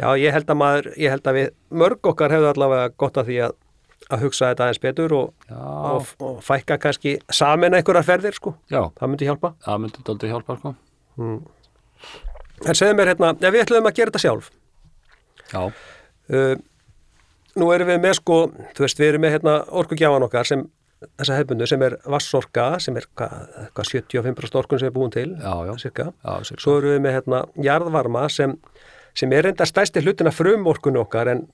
[0.00, 1.48] Já, ég held að maður, ég held að við
[1.82, 3.54] mörg okkar hefðu allavega gott að því að,
[4.10, 8.54] að hugsa þetta aðeins betur og, og, og fækka kannski samin einhverjar ferðir, sko.
[8.72, 9.52] já, Það myndi hjálpa.
[9.66, 10.74] það myndi daldið hjálpa, sko.
[12.70, 14.50] En segðu mér hérna, ef við ætlum að gera þetta sjálf.
[15.54, 15.62] Já,
[16.30, 16.52] Uh,
[17.58, 18.36] nú erum við með sko,
[18.76, 20.60] þú veist, við erum með hérna orkugjafan okkar sem,
[21.18, 25.32] þessa hefbundu sem er vassorka, sem er hvað, hvað 75% orkun sem er búin til,
[25.42, 26.06] já, já, cirka.
[26.22, 28.54] já, sér, Svo erum við með hérna jarðvarma sem,
[29.14, 31.44] sem er reynda stæsti hlutina frumorkunni okkar en,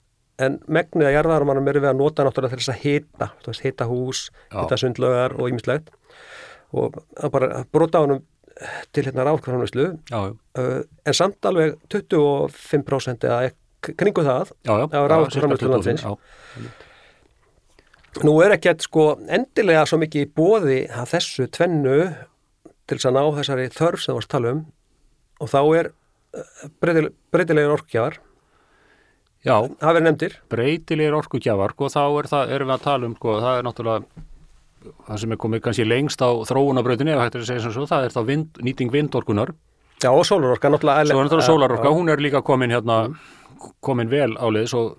[0.42, 3.87] en megnið að jarðvarmanum eru við að nota náttúrulega til þess að hita, veist, hita
[3.90, 4.59] hús, Já.
[4.62, 5.92] hita sundlögar og ýmislegt.
[6.77, 8.25] Og að bara brota á honum
[8.97, 13.51] til hérna ráðkvæðanvíslu uh, en samt alveg 25% eða
[14.01, 16.03] kringu það já, já, Já, raforkuframleiðslu sirka 25, landsins.
[16.07, 16.16] já,
[18.25, 21.99] Nú er ekkert sko endilega svo mikið í bóði að þessu tvennu
[22.88, 24.62] til þess að ná þessari þörf sem þú varst að tala um.
[25.45, 25.90] Og þá er
[26.83, 28.18] breytilegir orkgjafar
[29.46, 30.38] já, það verið nefndir.
[30.53, 34.25] Breytilegir orkugjafar og þá er það, erum við að tala um sko, það er náttúrulega
[35.07, 37.87] það sem er komið kannski lengst á þróunabrautinni ef hægt er að segja sem svo,
[37.90, 39.55] það er þá vind, nýting vindorkunar
[40.03, 42.99] Já og sólarorka náttúrulega svo náttúrulega sólarorka, hún er líka komin hérna,
[43.81, 44.99] komin vel áleiðis og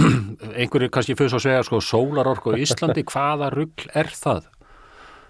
[0.60, 4.48] einhverju kannski fyrst að segja sko sólarorka á Íslandi, hvaða rugl er það?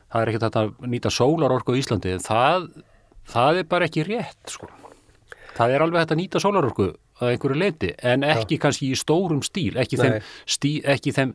[0.08, 2.68] Það er ekkert að nýta sólarorka á Íslandi, en það
[3.28, 4.70] það er bara ekki rétt sko.
[5.58, 6.86] Það er alveg hægt að nýta sólarorku
[7.18, 10.04] að einhverju leiti, en ekki kannski í stórum stíl, ekki Nei.
[10.06, 11.32] þeim, stí, ekki þeim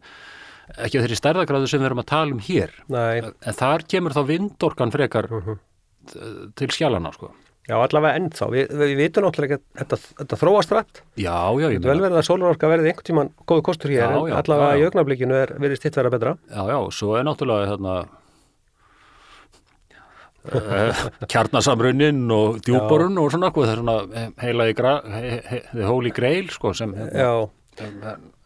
[0.80, 4.22] ekki þeirri stærðagráðu sem við erum að tala um hér Nei, en þar kemur þá
[4.32, 5.58] vindorkan frekar Mhm.
[6.56, 7.30] til skjálana sko.
[7.68, 11.68] já allavega ennþá við, við, vitum náttúrulega ekki að þetta, þetta þróast rætt Já, já,
[11.72, 14.36] ég Þetta vel verið að sólarorka verið einhvern tíman góðu kostur hér Já, en já,
[14.42, 14.82] allavega já, já.
[14.82, 18.04] í augnablikinu er verið stitt vera betra Já, já, svo er náttúrulega uh,
[21.32, 25.88] kjarnasamrunnin og djúborun og svona, hvað, það er svona heila í gra, he, he, the
[25.88, 27.48] holy grail sko, sem, Já,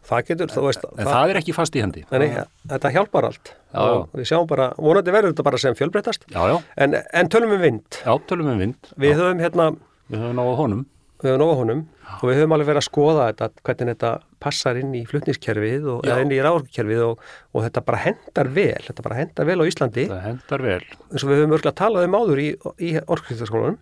[0.08, 2.04] það getur, þú veist en það er ekki fast í hendi.
[2.12, 2.28] Nei,
[2.70, 3.52] þetta hjálpar allt.
[3.72, 7.32] Já, og við sjáum bara, vonandi verður þetta bara sem fjölbreytast Já, já, en, en
[7.32, 8.00] tölum um vind.
[8.00, 8.94] Já, tölum við vind.
[8.96, 9.68] Við já, höfum hérna,
[10.08, 10.86] við höfum náða honum.
[11.18, 11.84] Við höfum nóga honum.
[12.18, 16.06] Og við höfum alveg verið að skoða þetta hvernig þetta passar inn í flutniskerfið og
[16.06, 16.16] Já.
[16.22, 17.24] inn í ráðorkukerfið og,
[17.54, 20.06] og þetta bara hendar vel, þetta bara hendar vel á Íslandi.
[20.10, 20.80] Það hendar vel.
[21.08, 22.48] Eins og við höfum örgulega talað um áður í,
[22.84, 23.78] í orkuskiptaskólanum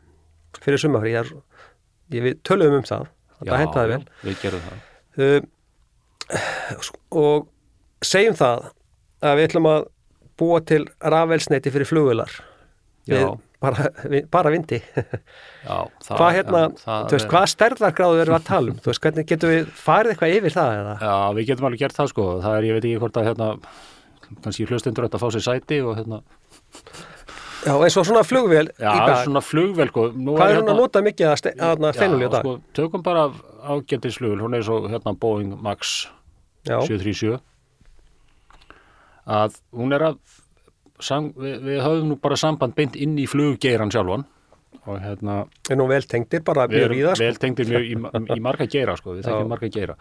[0.63, 1.35] fyrir sumafrí, ég,
[2.15, 3.11] ég, við töluðum um það,
[3.43, 4.01] þetta hendaði vel.
[4.25, 4.87] við gerum það.
[5.27, 5.53] Um,
[7.25, 7.47] og
[8.05, 8.65] segjum það
[9.27, 9.87] að við ætlum að
[10.37, 12.33] búa til rafelsneiti fyrir flugvilar
[13.09, 13.29] við Já.
[13.63, 13.89] Bara,
[14.33, 14.79] bara vindi.
[15.67, 19.53] Já, það, hvað hérna, það veist, hvað stærðargráðu við að tala um, veist, hvernig getum
[19.53, 20.95] við farið eitthvað yfir það eða?
[21.03, 22.29] Já, við getum alveg gert það sko.
[22.45, 23.51] Það er, ég veit ekki hvort að hérna
[24.45, 26.23] kannski hlustendur þetta að fá sér sæti og hérna.
[27.67, 28.93] Já, eins og svona flugvél Já,
[29.25, 30.07] svona flugvel sko.
[30.15, 32.45] Nú hvað er hérna, hún að nota mikið að, ste, að steinulí á dag?
[32.45, 33.25] sko, tökum bara
[33.67, 35.97] ágættisflugvel, hún er svo hérna Boeing Max
[36.67, 37.41] Já, 737
[39.27, 40.19] að hún er að
[41.03, 44.27] sam, við, við höfum nú bara samband beint inn í fluggeiran sjálfan.
[44.87, 47.25] Og hérna er nú vel tengdir bara við mjög erum víða sko.
[47.25, 47.97] vel tengdir mjög í,
[48.37, 49.97] í marga geira sko, við þekkjum marga geira.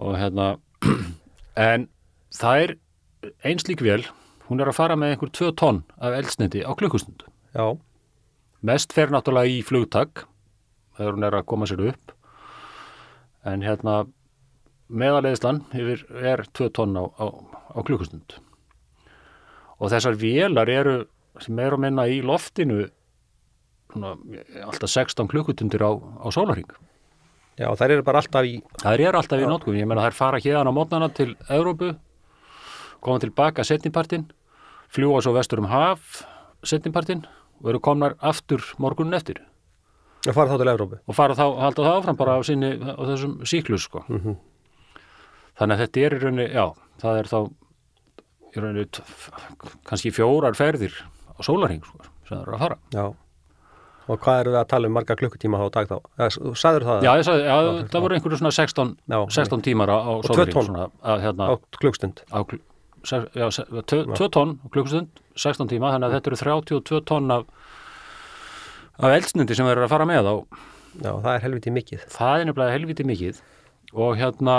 [0.00, 0.48] Og hérna
[1.70, 1.88] en
[2.36, 2.74] það er
[3.50, 4.02] eins lík vel
[4.48, 7.26] hún er að fara með einhver 2 tonn af eldsneiti á klukkustund.
[7.54, 7.66] Já,
[8.66, 10.24] mest fer náttúrulega í flugtak
[10.98, 12.14] þegar hún er að koma sér upp.
[13.46, 14.04] En hérna
[14.90, 17.26] meðaleiðslan yfir er 2 tonn á, á,
[17.74, 18.38] á klukkustund
[19.80, 20.96] og þessar vélar eru
[21.40, 22.84] er að minna í loftinu
[23.90, 24.14] svona,
[24.66, 26.68] alltaf 16 klukkutundir á, á sólarring
[27.56, 30.40] já, þær eru bara alltaf í Það er alltaf í nótkum, ég meina þær fara
[30.42, 31.94] hérna á mótnana til Evrópu,
[33.00, 34.28] koma tilbaka setnipartin,
[34.92, 36.22] fljúa svo vestur um haf
[36.66, 37.24] setnipartin
[37.60, 39.40] og eru komnar aftur morgunin eftir.
[40.28, 40.98] Að fara þá til Evrópu.
[41.08, 44.04] Og fara þá, halda það áfram bara á, sinni, á þessum síklus sko.
[44.08, 44.36] Mhm.
[45.60, 46.66] Þannig að þetta er í rauninni, já,
[47.00, 47.38] það er þá
[48.56, 49.30] í f-
[49.86, 50.94] kannski fjórar ferðir
[51.36, 52.78] á sólarhing sko, sem það eru að fara.
[52.94, 53.04] Já,
[54.10, 55.96] og hvað eru við að tala um marga klukkutíma á dag þá?
[56.34, 57.56] Þú sagður það Já, sagði, já,
[57.92, 60.12] það voru einhverju svona 16, Já, 16 tímar á, á
[61.14, 62.24] að, hérna, á klukkstund
[63.38, 67.30] já, se- tvö, tvö tonn á klukkustund, 16 tíma þannig að þetta eru 32 tonn
[67.32, 67.46] af,
[69.00, 70.34] af eldsnindi sem verður að fara með á.
[71.00, 72.02] Já, það er helviti mikið.
[72.10, 73.38] Það er nefnilega helviti mikið.
[73.94, 74.56] Og hérna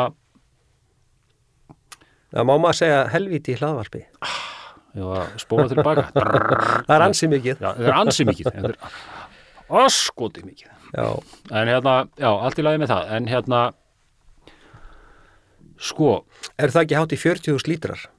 [2.32, 4.04] Það má maður segja helviti í hlaðvarpi.
[4.92, 6.06] Ég var að spóla tilbaka.
[6.88, 7.60] Það er ansi mikið.
[7.64, 8.48] Já, það er ansi mikið.
[8.48, 10.72] Þetta er oskoti mikið.
[10.92, 11.06] Já,
[11.56, 13.12] en hérna, já, allt í lagi með það.
[13.16, 13.62] En hérna
[15.82, 16.10] sko,
[16.60, 18.10] er það ekki hátt í 40.000 lítrar?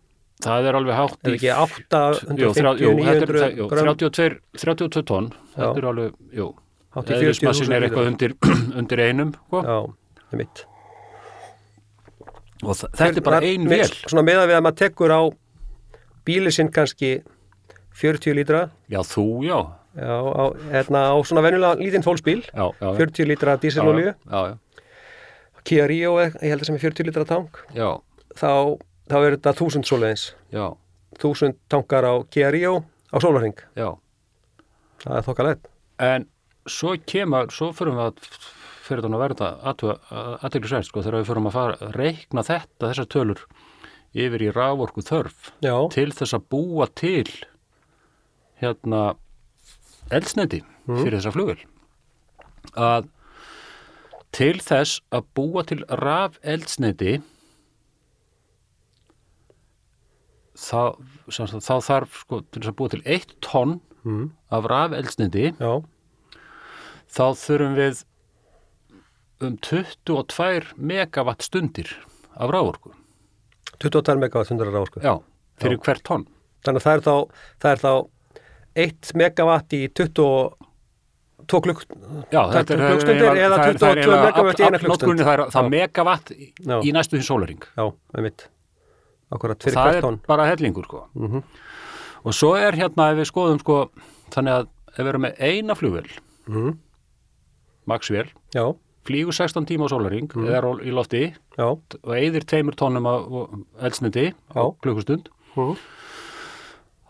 [0.42, 3.68] það er alveg hátt Er í ekki 850, jú, þrjá, jú, þetta er, 900 jú,
[3.70, 3.92] grömm?
[3.92, 5.30] 32, 32 tonn.
[5.52, 5.60] Já.
[5.60, 6.48] þetta er alveg, jú.
[6.96, 8.34] Hátt í eðlismassin 40.000 er eitthvað lítrar.
[8.34, 9.62] undir, undir einum sko.
[9.62, 9.78] Já,
[10.24, 10.64] það er mitt
[12.62, 13.94] og þetta er bara Það ein með- vél.
[14.08, 15.22] Svona meða við að maður tekur á
[16.26, 17.22] bíli sinn kannski
[17.98, 18.70] 40 lítra.
[18.90, 19.58] Já, þú, já,
[19.92, 22.96] Já, á, hérna, á svona venjulega lítinn fólksbíl já, já, já.
[22.96, 24.14] 40 lítra dísilolíu.
[25.64, 27.58] Kia Rio, ég held að sem er 40 lítra tank.
[27.76, 28.00] Já,
[28.34, 28.78] þá,
[29.10, 30.24] þá er þetta 1000 svoleiðis.
[30.50, 30.64] Já,
[31.20, 32.80] 1000 tankar á Kia Rio
[33.12, 33.92] á sólarring já.
[35.04, 35.68] Það er þokkalegt.
[36.02, 36.26] En
[36.66, 38.16] svo kemur, svo förum við að
[38.92, 39.50] fyrir þannig að verða
[40.44, 43.44] aðteglisverð sko, þegar við förum að fara, reikna þetta þessar tölur
[44.12, 47.26] yfir í rávorku þörf Já, til þess að búa til
[48.60, 49.02] hérna
[50.12, 51.58] eldsneiti fyrir þessa flugvel
[52.78, 53.08] að
[54.32, 57.18] til þess að búa til raf eldsneiti
[60.56, 60.94] þá,
[61.28, 64.30] þá þarf sko, til þess að búa til eitt tonn mm.
[64.52, 65.72] af raf eldsneiti já,
[67.12, 68.04] þá þurfum við
[69.48, 71.90] um 22 megawatt stundir
[72.36, 72.92] af rávorku
[73.82, 75.14] 22 megawatt hundra ráðsku já,
[75.60, 76.26] fyrir hvert tonn
[76.64, 77.14] þannig að það er þá,
[77.62, 77.92] það er þá
[78.86, 81.82] 1 megawatt í 22 klukk
[82.32, 85.24] Já, Það er klukkstundir eða það er- það er 22 eiginlega megawatt í eina aflnotkunin,
[85.26, 85.72] Það er, það er Já.
[85.74, 86.76] megawatt í, Já.
[86.80, 87.62] í næstu því sólaring.
[87.76, 88.46] já, með mitt
[89.32, 91.00] akkurat fyrir Það hvert er tonn bara hellingur, sko.
[91.14, 91.42] Mhm.
[92.24, 93.90] Og svo er hérna, ef við skoðum, sko,
[94.30, 96.06] þannig að ef við erum með eina flugvél,
[96.46, 96.78] mm.
[97.88, 98.76] maxvél, já,
[99.06, 100.46] flýgur 16 tíma á sólaring, Mhm.
[100.46, 103.14] eða er í lofti já, og eyðir tveimur tónnum á
[103.82, 104.76] eldsniti á Já.
[104.82, 105.76] klukkustund, mm.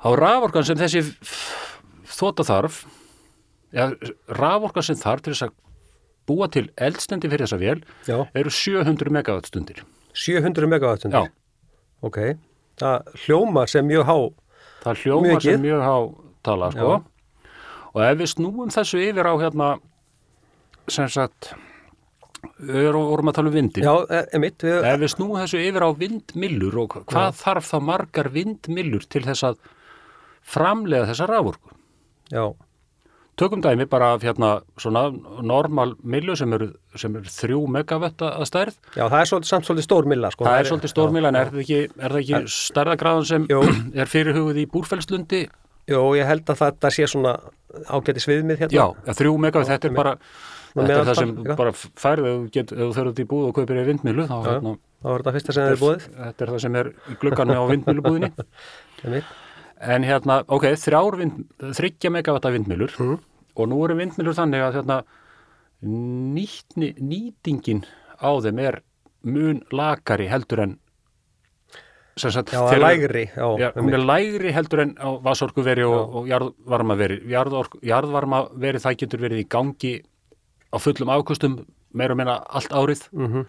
[0.03, 1.03] þá raforkan sem þessi
[2.07, 2.85] þóta þarf,
[3.73, 3.91] ja,
[4.29, 5.53] raforkan sem þarf til þess að
[6.27, 9.83] búa til eldsnendi fyrir þessa vél já eru 700 megawatt stundir.
[10.15, 11.27] 700 megawatt Já.
[12.03, 12.19] ok,
[12.79, 14.33] það hljómar sem mjög há
[14.83, 15.43] Það hljóma Mikið.
[15.43, 15.97] sem mjög há
[16.43, 17.05] tala, sko.
[17.95, 19.81] Og ef við snúum þessu yfir á hérna,
[20.89, 21.53] sem sagt,
[22.63, 23.85] við vorum að tala um vindin.
[23.87, 28.29] já, emitt, við, Ef við snúum þessu yfir á vindmillur og hvað þarf þá margar
[28.35, 29.63] vindmillur til þess að
[30.43, 31.73] framlega þessa raforku?
[32.33, 32.45] já,
[33.39, 35.07] tökum dæmi bara af hérna svona
[35.43, 39.69] normal millu sem eru, sem eru þrjú megavött að stærð Já, það er svolítið, samt
[39.69, 40.45] svolítið stór milla sko.
[40.49, 43.61] það er svolítið stór milla en er það ekki, er það ekki stærðagráðan sem Jú.
[44.03, 45.43] er fyrirhugð í búrfellslundi
[45.91, 47.33] Jú, ég held að þetta sé svona
[47.91, 50.13] ágætis viðmið hérna já, þrjú megavött, þetta er bara
[50.75, 51.57] þetta er það sem eitthvað.
[51.57, 55.23] bara færð ef þú út í búð og kaupir í vindmilu þá hérna, þá er
[55.23, 58.33] þetta fyrsta sem er búið þetta er það sem er í gluggan á vindmilubúðinni.
[59.83, 63.17] En hérna, ok, þrjár vind, þryggja megavata vindmilur Mhm.
[63.59, 64.99] og nú eru vindmilur þannig að hérna,
[65.83, 67.83] nýtni, nýtingin
[68.23, 68.79] á þeim er
[69.25, 70.77] mun lakari heldur en
[72.17, 76.15] sagt, Já, það er lægri já, Já, hún er lægri heldur en á vasorkuveri og,
[76.15, 77.21] og jarðvarmaveri.
[77.33, 79.93] Jarðork, jarðvarmaveri það getur verið í gangi
[80.73, 81.59] á fullum afkustum
[81.93, 83.05] meira og meina allt árið.
[83.13, 83.47] Mhm.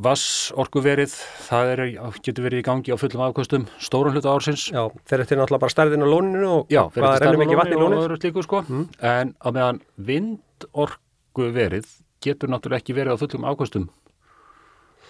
[0.00, 1.12] Vassorkuverið
[1.44, 1.80] það er,
[2.24, 4.70] getur verið í gangi á fullum afkustum stóran hluta ársins.
[4.72, 8.44] Já, þeir eru náttúrulega bara stærðin á lóninu og Já, í og lónið öðru slíku
[8.46, 8.64] sko.
[9.04, 11.90] En á meðan vindorkuverið
[12.24, 13.90] getur náttúrulega ekki verið á fullum afkustum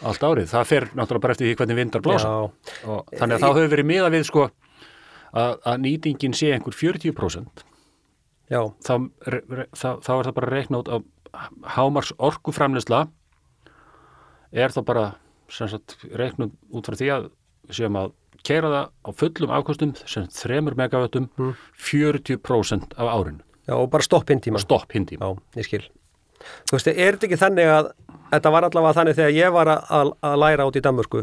[0.03, 0.51] allt árið.
[0.51, 4.11] Það fer náttúrulega bara eftir því hvernig vindar og þannig að þá hefur verið miða
[4.11, 4.47] við sko
[5.31, 7.65] að, að nýtingin sé einhver 40%
[8.51, 8.93] já, þá,
[9.31, 11.05] re- re- þá, þá er það bara út að
[11.77, 13.05] hámars orkuframleysla
[14.53, 15.05] er þá bara
[15.51, 15.71] sem
[16.19, 17.29] reiknum út frá því að
[17.71, 18.13] við séum að
[18.47, 21.27] keira það á fullum afkostum sem 3 megavöttum
[21.77, 23.43] 40% af árinu.
[23.69, 24.59] Já, og bara stopp hinn tíma.
[24.63, 25.29] Stopp hinn tíma.
[25.29, 25.83] Já, ég skil.
[26.71, 27.91] Þú veist, er þetta ekki þannig að
[28.31, 31.21] þetta var allavega þannig þegar ég var að, að læra út í Danmörku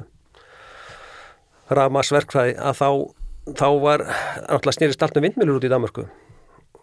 [1.74, 2.90] Ramasverkfræði að þá,
[3.60, 6.06] þá var náttúrulega snýrist allt með vindmilur út í Danmörku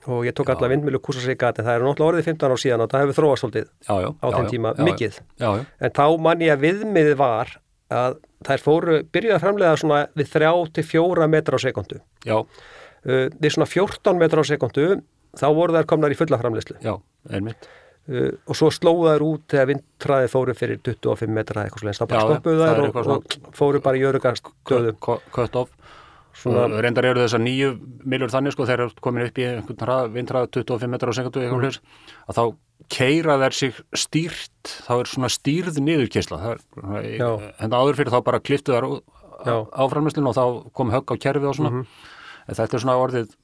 [0.06, 2.84] og ég tók allavega vindmilu kúsa sig en það er náttúrulega orðið 15 ár síðan
[2.84, 4.86] og það hefur þróast svolítið já, já, á já, þeim já, tíma, já, já.
[4.88, 5.20] mikið.
[5.40, 7.54] Já, já, en þá man ég að viðmiðið var
[7.94, 13.56] að þær fóru, byrjuðu að framlega svona við 3-4 metra á sekundu já, uh, við
[13.56, 14.90] svona 14 metra á sekundu
[15.34, 16.40] þá voru þær komnar í fulla
[16.84, 16.94] já,
[17.30, 17.70] einmitt.
[18.04, 22.08] Uh, og svo slóðu þær út þegar vindræði fóru fyrir 25 metra eitthvað svoleiðis, þá
[22.10, 24.92] bara Já, já, stoppuðu þær og, og fóru bara í örugast stöðu.
[25.00, 25.72] Cut cut off
[26.34, 27.68] Svona- og reyndar eru þessar nýju
[28.04, 29.44] millur þannig sko þegar eru komin upp í
[30.16, 31.76] vindhrað 25 metrar á sekundu mm.
[32.28, 32.44] að þá
[32.90, 35.78] keira þær sig stýrt þá er svona stýrð
[37.20, 37.30] Já.
[37.62, 38.88] en áður fyrir þá bara kliftu þær
[39.44, 39.56] Já.
[39.84, 40.44] áframlöslun og þá
[40.74, 41.86] kom högg á kerfið og svona Mhm.
[42.48, 43.34] en þetta er svona orðið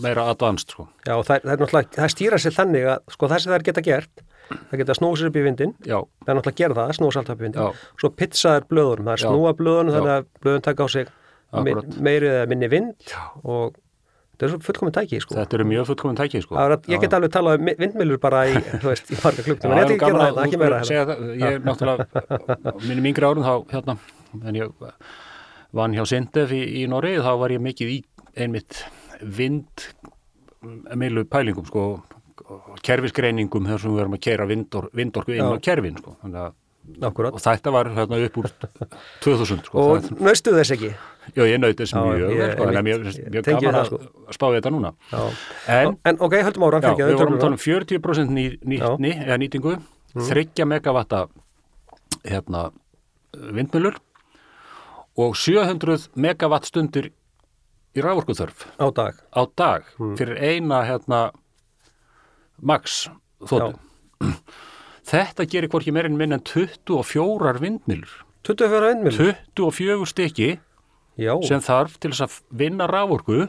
[0.00, 3.38] meira advanced sko Já, það, það er náttúrulega, það stýra sér þannig að sko það
[3.42, 4.22] sem þær geta gert
[4.70, 7.20] það geta snúið sér upp í vindin já, það er náttúrulega að gera það, sér
[7.20, 7.72] alltaf upp í vindin Já.
[8.00, 11.08] svo pizza þær blöðurum, það er snúa blöðunum þannig að blöðun taka á sig
[11.52, 12.00] me, Akkúrat.
[12.06, 15.34] meiri eða minni vind og þetta er svo fullkominn tæki sko.
[15.36, 16.56] þetta eru mjög fullkomin tæki sko.
[16.56, 18.54] Er að, ég get alveg talað um mi- vindmyllur bara í,
[18.86, 20.88] veist, í marga klukktum, en ég ætla ekki að þetta, ekki meira hérna.
[21.00, 22.04] þetta ég er náttúrulega
[22.70, 23.98] á mínum yngri árum þá hérna
[24.46, 24.66] en ég
[25.80, 27.98] vann hjá Sindef í, í Noregi þá var ég mikið í
[28.40, 28.84] einmitt
[30.60, 31.84] vindmilu pælingum sko
[32.86, 36.16] kerfisgreiningum þar sem við erum að vindor, vindorku inn á kerfin sko.
[36.22, 36.54] Þannig að,
[37.02, 37.32] Akkurat.
[37.34, 38.46] og þetta var hérna upp úr
[39.22, 40.90] 2000 sko Og það, naustu þess ekki?
[41.36, 43.98] já, ég naut þess mjög vel, sko, en ég- mjög, mjög gaman að sko.
[44.32, 44.92] spá þetta núna
[45.68, 49.12] en En ok, höldum ára, Já, við vorum að tala um um 40% ný, nýtni
[49.26, 49.76] eða nýtingu,
[50.14, 50.26] Mm.
[50.28, 51.28] 30 megavatta
[52.24, 52.72] hérna,
[53.32, 53.94] vindmjölur
[55.16, 57.12] og 700 megawatt stundir
[57.94, 59.14] í rávorkuþörf á dag.
[59.36, 60.16] á dag Mm.
[60.16, 61.30] fyrir eina hérna,
[62.60, 63.08] max
[63.40, 63.78] þóttu.
[65.10, 68.12] Þetta gerir hvorki meirinn minn en 24 vindmjölur.
[68.46, 69.38] 24 vindmyllur?
[69.58, 70.50] 24 stykki
[71.20, 73.48] Já, sem þarf til þess að vinna rávorku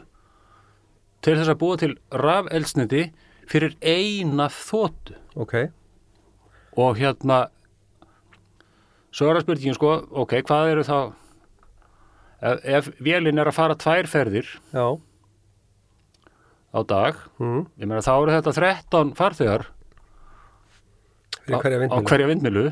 [1.22, 3.06] til þess að búa til rafelsniti
[3.48, 5.16] fyrir eina þóttu.
[5.36, 5.70] ok.
[6.76, 7.46] og hérna
[9.12, 10.98] svo er að spurningin sko ok, hvað eru þá
[12.40, 14.98] ef, ef vélinn er að fara tvær ferðir Já,
[16.72, 17.66] á dag mm.
[17.78, 19.66] ég meina þá eru þetta 13 farþegar
[21.48, 22.64] hverja á hverja vindmilu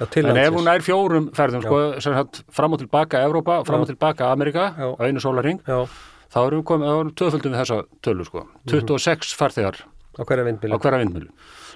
[0.00, 3.90] en ef hún er fjórum ferðum sko, sem sagt, fram og tilbaka Evrópa, fram og
[3.90, 4.96] tilbaka Amerika Já.
[4.96, 7.10] á einu sólaring, þá erum við komið erum
[7.44, 8.46] við þessa tölu sko.
[8.70, 9.82] 26 farþegar
[10.16, 11.30] á hverja vindmilu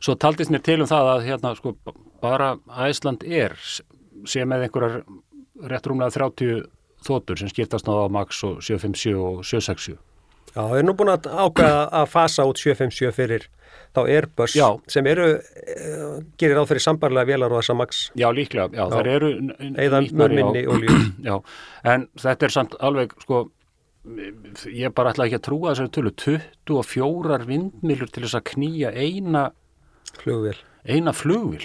[0.05, 1.75] svo taldist mér til um það að hérna sko
[2.23, 2.57] bara
[2.87, 3.55] Æsland er
[4.29, 5.05] sé með einhverjar
[5.71, 6.65] rétt rúmlega 30
[7.05, 9.97] þóttur sem skiptast á Max og 757 og 767
[10.55, 13.49] Já, við erum nú búin að ákveða að fasa út 757 fyrir
[13.95, 14.69] þá Airbus Já.
[14.91, 19.07] sem eru, uh, gerir ráð fyrir sambarlega vélar og þessa max já líklega, já, þær
[19.17, 21.31] eru n- n- eða nýtnar, mun já.
[21.31, 21.37] já,
[21.95, 23.45] en þetta er samt alveg sko
[24.69, 26.11] ég bara ætla ekki að trúa þessari tölu
[26.67, 29.47] 24 vindmilur til þess að knýja eina
[30.21, 31.65] flugvél, eina flugvil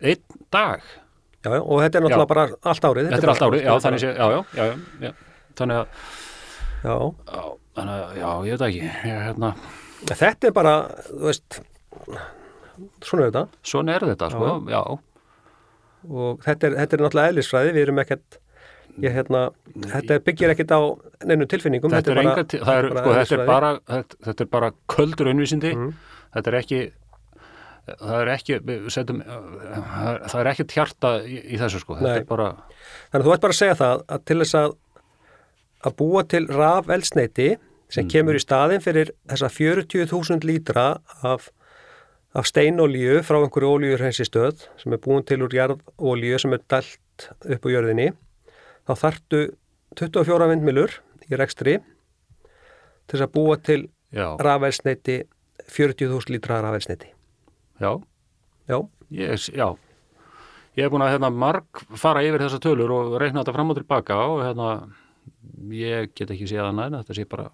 [0.00, 0.22] einn
[0.52, 0.82] dag
[1.46, 2.30] Já, já, og þetta er náttúrulega Já.
[2.30, 3.08] bara allt árið.
[3.12, 4.74] þetta er allt árið, já, þannig sé, já, já, já, já,
[5.06, 5.12] já.
[5.60, 5.86] þannig að
[6.86, 6.94] Já,
[7.26, 7.42] Já,
[7.76, 9.50] þannig að, já, ég veit ekki ég, hérna,
[10.06, 10.72] Þetta er bara,
[11.10, 11.60] þú veist,
[13.06, 14.80] svona er þetta svona er þetta, sko, já,
[16.06, 18.38] og þetta er, þetta er náttúrulega eðlisfræði, við erum ekkert,
[19.02, 19.40] ég hérna,
[19.94, 20.80] þetta byggir ekkert á
[21.28, 21.90] neinu tilfinningum.
[21.96, 25.74] þetta er bara- til- er, sko, þetta er bara þetta, þetta er bara köldur unnvísindi
[25.74, 25.92] Mhm.
[26.36, 26.80] þetta er ekki
[27.86, 28.54] það er ekki
[28.90, 32.16] setjum, það er- ekki hjarta í, í þessu, sko, þetta Nei.
[32.18, 32.48] er bara
[33.12, 34.76] Þannig að þú ert bara að segja það að til þess að,
[35.86, 37.56] að búa til raf eldsneiti
[37.92, 40.86] sem kemur í staðin fyrir þessa 40.000 lítra
[41.22, 41.50] af,
[42.34, 47.66] af steinolíu frá einhverju olíurhensistöð sem er búin til úr jarðolíu sem er dælt upp
[47.66, 48.10] á jörðinni.
[48.86, 49.42] Þá þartu
[49.96, 50.98] 24 vindmilur
[51.30, 51.78] í rekstri
[53.06, 53.80] til þess að búa til
[54.10, 55.22] já, raf eldsneiti
[55.70, 57.12] 40.000 lítra raf eldsneiti.
[57.80, 57.92] já,
[58.66, 58.80] Já,
[59.14, 59.68] ég, já.
[60.76, 63.78] Ég hef búin að hérna, marg fara yfir þessar tölur og reikna þetta fram og
[63.78, 64.70] tilbaka og hérna
[65.72, 67.46] ég get ekki séð að næna, þetta sé bara.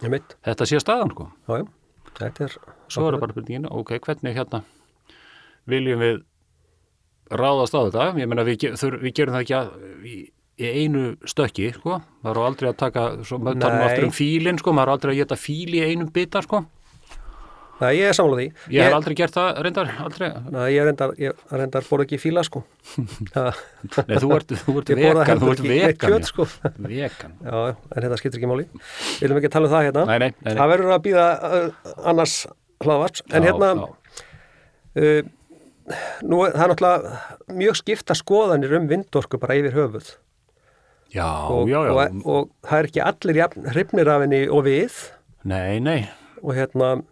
[0.00, 1.28] Þetta sé staðan, sko.
[1.48, 1.66] Já, já,
[2.20, 2.56] þetta er...
[2.88, 4.62] svo er það bara spurningin, ok, hvernig hérna
[5.68, 6.18] viljum við
[7.38, 8.66] ráðast á þetta, ég meina við,
[9.02, 9.72] við gerum það ekki að,
[10.08, 10.16] í,
[10.58, 14.88] einu stökki, sko, maður er aldrei að taka svo maður aftur um fílinn, sko, maður
[14.88, 16.64] er aldrei að geta fíl í einum bita, sko
[17.78, 18.46] Nei, ég er samlað því.
[18.74, 22.42] ég hef aldrei gert það, reyndar, aldrei Nei, ég reyndar, ég reyndar borða ekki fíla
[22.46, 22.64] sko.
[23.38, 26.46] Nei, þú ert, þú ert ég vegan, þú ert vegan kjöt sko.
[26.88, 28.66] vegan, Já, en þetta skiptir ekki máli.
[28.74, 30.04] Við viljum ekki tala um það hérna.
[30.10, 30.56] nei, nei, nei, nei.
[30.58, 32.36] Það verður að býða uh, annars
[32.84, 33.22] hlaðvarps.
[33.30, 33.70] En Já, hérna,
[34.98, 35.20] uh,
[36.28, 40.10] nú það er náttúrulega mjög skipta skoðanir um vindorku bara yfir höfuð.
[41.14, 43.40] já, Og, já, já, og, og það er ekki allir
[43.72, 44.98] hrifnir af henni og við.
[45.44, 46.08] nei, nei
[46.42, 47.02] Og hérna,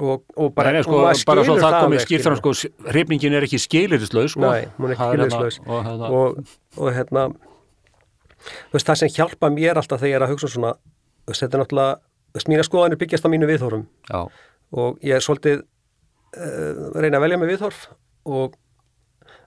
[0.00, 2.38] og, og bara, Nei, sko, og bara svo það komið skýrt skilur.
[2.40, 2.52] sko,
[2.88, 4.44] hrifningin er ekki skilirislaus, sko.
[4.46, 5.58] Nei, hún er ekki Það hérna- skilyrðislaus.
[5.66, 7.26] Og, hérna, og, og hérna
[8.42, 10.72] þú veist, það sem hjálpa mér alltaf þegar ég er að hugsa um svona
[11.32, 12.00] þetta er náttúrulega,
[12.32, 14.20] þú veist, mína skoðanir byggjast á mínu viðhorfum já,
[14.72, 17.84] og ég er svolítið uh, reyna að velja með viðhorf
[18.26, 18.56] og,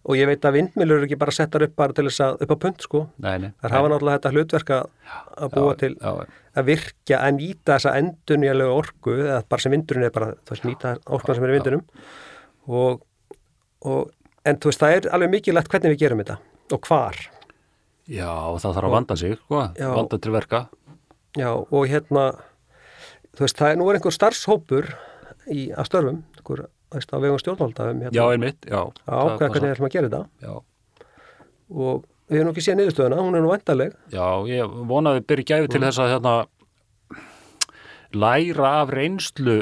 [0.05, 2.55] og ég veit að vindmilur eru ekki bara settar upp bara til þess að upp
[2.55, 3.51] á punt sko, nei, nei.
[3.63, 4.89] þær hafa náttúrulega þetta hlutverk að
[5.35, 6.11] að búa já, til Já,
[6.55, 10.67] að virkja, að nýta þessa endurnýjanlega orku, eða bara sem vindurinn er bara, þú veist,
[10.69, 11.83] nýta orkuna sem er í vindunum
[12.79, 13.01] og,
[13.85, 14.11] og
[14.47, 16.37] en þú veist, það er alveg mikilvægt hvernig við gerum þetta
[16.75, 17.19] og hvar.
[18.09, 19.89] Já, og það þarf að vanda sig, sko, Já.
[19.97, 20.61] vanda til verka.
[21.35, 22.25] Já, og hérna,
[23.35, 24.89] þú veist, það er nú er einhver starfshópur
[25.51, 28.79] í, að störfum, einhver, á vegum stjórnvalda um hérna, Já, einmitt, já.
[28.85, 30.23] að ákveða hvernig við ætlum að gera þetta.
[30.45, 30.53] Já,
[31.75, 33.93] og við hefum ekki séð niðurstöðuna, hún er nú vantarleg.
[34.11, 35.71] já, ég vonaði byrja gæfi Mm.
[35.71, 36.35] til þess að hérna
[38.13, 39.57] læra af reynslu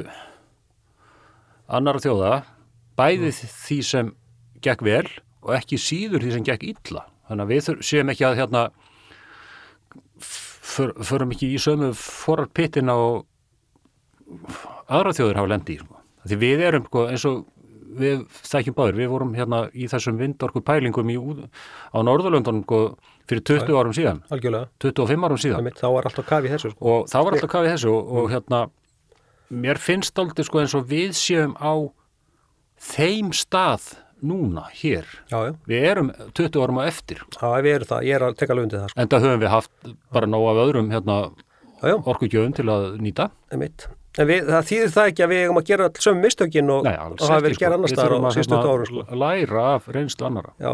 [1.69, 2.43] annara þjóða,
[2.97, 3.49] bæði Mm.
[3.65, 4.15] því sem
[4.61, 5.07] gekk vel
[5.43, 7.05] og ekki síður því sem gekk illa.
[7.29, 8.69] Þannig að við séum ekki að hérna
[10.19, 13.23] för- förum ekki í sömu forar pittin á
[14.89, 15.97] aðra þjóður hafa lendi í sko.
[16.27, 17.45] því við erum sko, eins og
[17.97, 18.21] við
[18.51, 21.17] þekkjum báður, við vorum hérna í þessum vindorku pælingum í,
[21.93, 22.79] á Norðurlöndunum sko,
[23.29, 24.21] fyrir 20 árum síðan.
[24.33, 25.69] Algjörlega, 25 árum síðan.
[25.79, 26.93] Þá er alltaf kafi í þessu sko.
[26.93, 28.63] og þá var alltaf kafið þessu og, og hérna
[29.53, 31.73] mér finnst aldrei sko eins og við séum á
[32.93, 35.07] þeim stað núna hér.
[35.31, 37.23] Já, já, við erum 20 árum á eftir.
[37.35, 39.01] Já, við erum það, ég er að teka alveg undir það sko.
[39.01, 41.17] en það höfum við haft bara nóg af öðrum hérna,
[41.83, 43.29] orkugjöfum til að nýta.
[43.51, 43.87] Einmitt.
[44.21, 46.85] En við, það þýðir það ekki að við eigum að gera all sömu mistökin og,
[46.91, 49.17] alls hafa verið gerð annar Við staðar þurfum á að, hérna, árum sko.
[49.23, 50.73] læra af reynslu annara Já,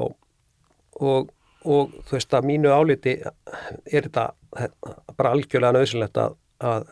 [1.10, 1.30] og,
[1.64, 4.26] og þú veist að mínu áliti er þetta
[5.16, 6.36] bara algjörlega nöðsynlegt að,
[6.74, 6.90] að,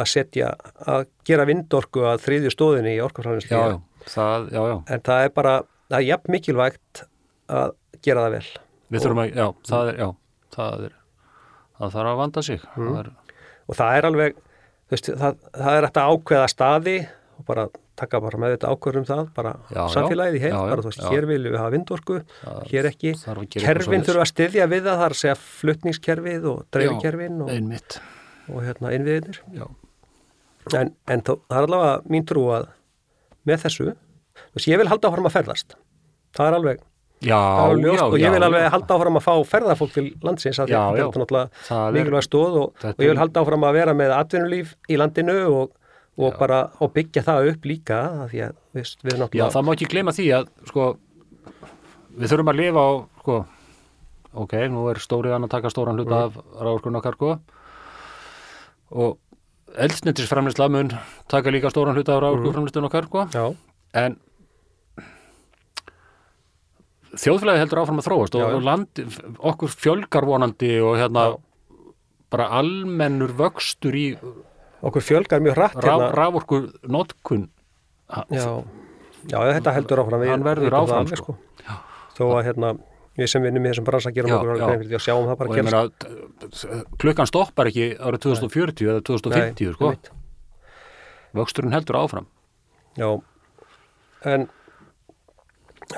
[0.00, 0.50] að setja,
[0.90, 3.54] að gera vindorku að þriðju stóðinni í orkufræðinslu.
[3.54, 3.78] já,
[4.10, 5.54] það, já, já, En það er bara,
[5.90, 7.04] það er jafn mikilvægt
[7.60, 7.74] að
[8.06, 8.44] gera það vel.
[8.90, 10.08] við þurfum að, já, það er, já,
[10.58, 10.94] það er
[11.80, 12.88] það þarf að vanda sig Mm.
[12.90, 13.10] það er,
[13.70, 14.38] Og það er alveg,
[14.90, 16.96] veist, það, það er þetta ákveða staði
[17.40, 17.64] og bara
[18.00, 21.02] taka bara með þetta ákveður um það, bara Já, samfélagið í já, bara þú veist,
[21.12, 22.16] hér viljum við hafa vindorku,
[22.70, 23.12] hér ekki.
[23.28, 27.50] að Kerfin þurfa að styðja við það, það er að segja flutningskerfið og dreifikerfin og,
[28.50, 29.40] og hérna innviðinir.
[30.80, 32.68] En, en þó, það er allavega mín trú að
[33.48, 33.90] með þessu,
[34.40, 35.76] þú veist, ég vil halda áfram að ferðast.
[36.36, 36.82] Það er alveg,
[37.20, 38.70] já, já, og ég já, vil alveg já.
[38.72, 41.04] halda áfram að fá ferðafólk til landsins að Já, þetta já.
[41.04, 44.96] er náttúrulega mikilvæg stóð og, og ég vil halda áfram að vera með atvinnulíf í
[44.96, 45.74] landinu og,
[46.16, 46.38] og Já.
[46.40, 49.72] bara og byggja það upp líka af því að við, við Já, náttúrulega það má
[49.76, 50.86] ekki gleyma því að sko,
[52.16, 52.90] við þurfum að lifa á
[53.20, 53.38] sko,
[54.44, 57.34] ok, nú er stóriðan að taka stóran hluta af ráðurkun okkar sko,
[58.96, 59.18] og
[59.76, 60.90] eldsnettisframlisla mun
[61.30, 63.44] taka líka stóran hluta af ráðurkunframlislun okkar sko, já,
[64.00, 64.16] en
[67.18, 68.56] þjóðfélagi heldur áfram að þróast og, Já, já.
[68.58, 69.00] og land,
[69.52, 71.24] okkur fjölgar vonandi og hérna
[72.30, 74.04] bara almennur vöxtur í
[74.80, 76.12] okkur fjölgar mjög hratt raf, hérna.
[76.14, 77.48] raforku notkun
[78.10, 78.46] Já,
[79.30, 81.36] já, þetta heldur áfram Hann verður áfram, alveg, sko.
[82.16, 82.70] Þó að hérna,
[83.18, 83.86] við sem vinnum í þessum
[84.30, 84.66] Já, okkur alveg já.
[84.66, 86.06] grein fyrir því og sjáum það bara ég gerast.
[86.06, 89.90] meina klukkan stoppar ekki árið 2040 eða 2050 sko.
[89.90, 90.10] einmitt.
[91.34, 92.26] vöxturinn heldur áfram
[92.98, 93.10] Já,
[94.26, 94.48] en,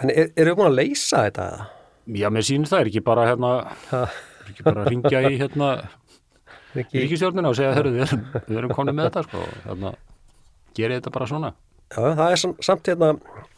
[0.01, 1.67] en er, erum við búin að leysa þetta eða?
[2.23, 3.51] já, mér sýnir það er ekki bara hérna
[3.93, 5.69] er ekki bara að ringja í hérna
[6.75, 8.23] ríkistjórnina og segja, við erum,
[8.57, 9.91] erum komin með þetta sko, og hérna,
[10.79, 13.11] gerið þetta bara svona já, það er sam- samt hérna,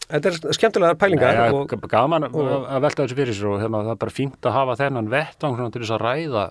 [0.08, 3.62] þetta er skemmtilegar pælingar Nei, og, og, gaman að að velta þessu fyrir sér og
[3.62, 6.44] hérna, það er bara fínt að hafa þennan vettvang til þess að ræða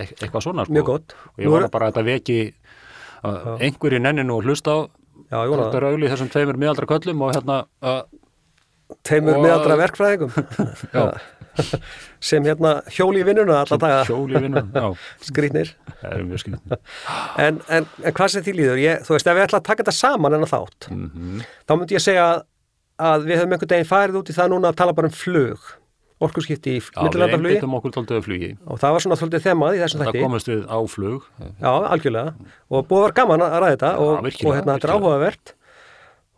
[0.00, 0.72] e eitthvað svona sko.
[0.78, 1.16] mjög gott.
[1.34, 2.38] og ég Nú vona er- bara að þetta veki
[3.66, 4.78] einhverju nenni nú að hlusta á
[5.30, 5.74] Já, þetta það.
[5.76, 7.98] er augli þessum tveimur miðaldra köllum og hérna að
[9.06, 10.32] Teimur og- meðaldra verkfræðingum
[10.96, 11.04] Já.
[12.30, 14.84] sem hérna hjóli í vinnuna alla daga hjóli vinnum já,
[15.28, 15.72] skrýtnir.
[16.00, 16.54] það er mjög skil
[17.40, 19.82] En, en, en hvað sem því líður, ég, þú veist, ef við ætla að taka
[19.82, 21.42] þetta saman en að þátt, Mhm.
[21.66, 22.28] þá myndi ég segja
[23.00, 25.66] að, við höfum einhvern veginn farið út í það núna að tala bara um flug,
[26.20, 29.76] orkuskipti í Já, við millilandaflugi einbyttum okkur tólduðu flugi og það var svona svolítið þemað
[29.76, 30.24] í þessum það þætti.
[30.28, 32.34] komast við á flug Já, algjörlega.
[32.70, 35.54] Og búið vera gaman að ræða þetta og, og hérna þetta er áhugavert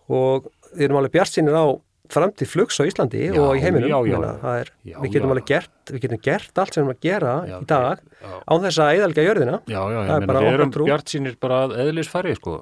[0.09, 1.66] og við erum alveg bjartsinir á
[2.12, 3.88] framtíð flugs á Íslandi Já, og í heiminum.
[3.90, 4.54] já, já.
[4.60, 7.60] Er, við getum alveg gert, við getum gert allt sem við erum að gera í
[7.72, 8.02] dag
[8.48, 11.62] án þess að eðalga jörðina, já, já, ég er meina við erum bjart sínir bara
[11.84, 12.58] eðlisfæri sko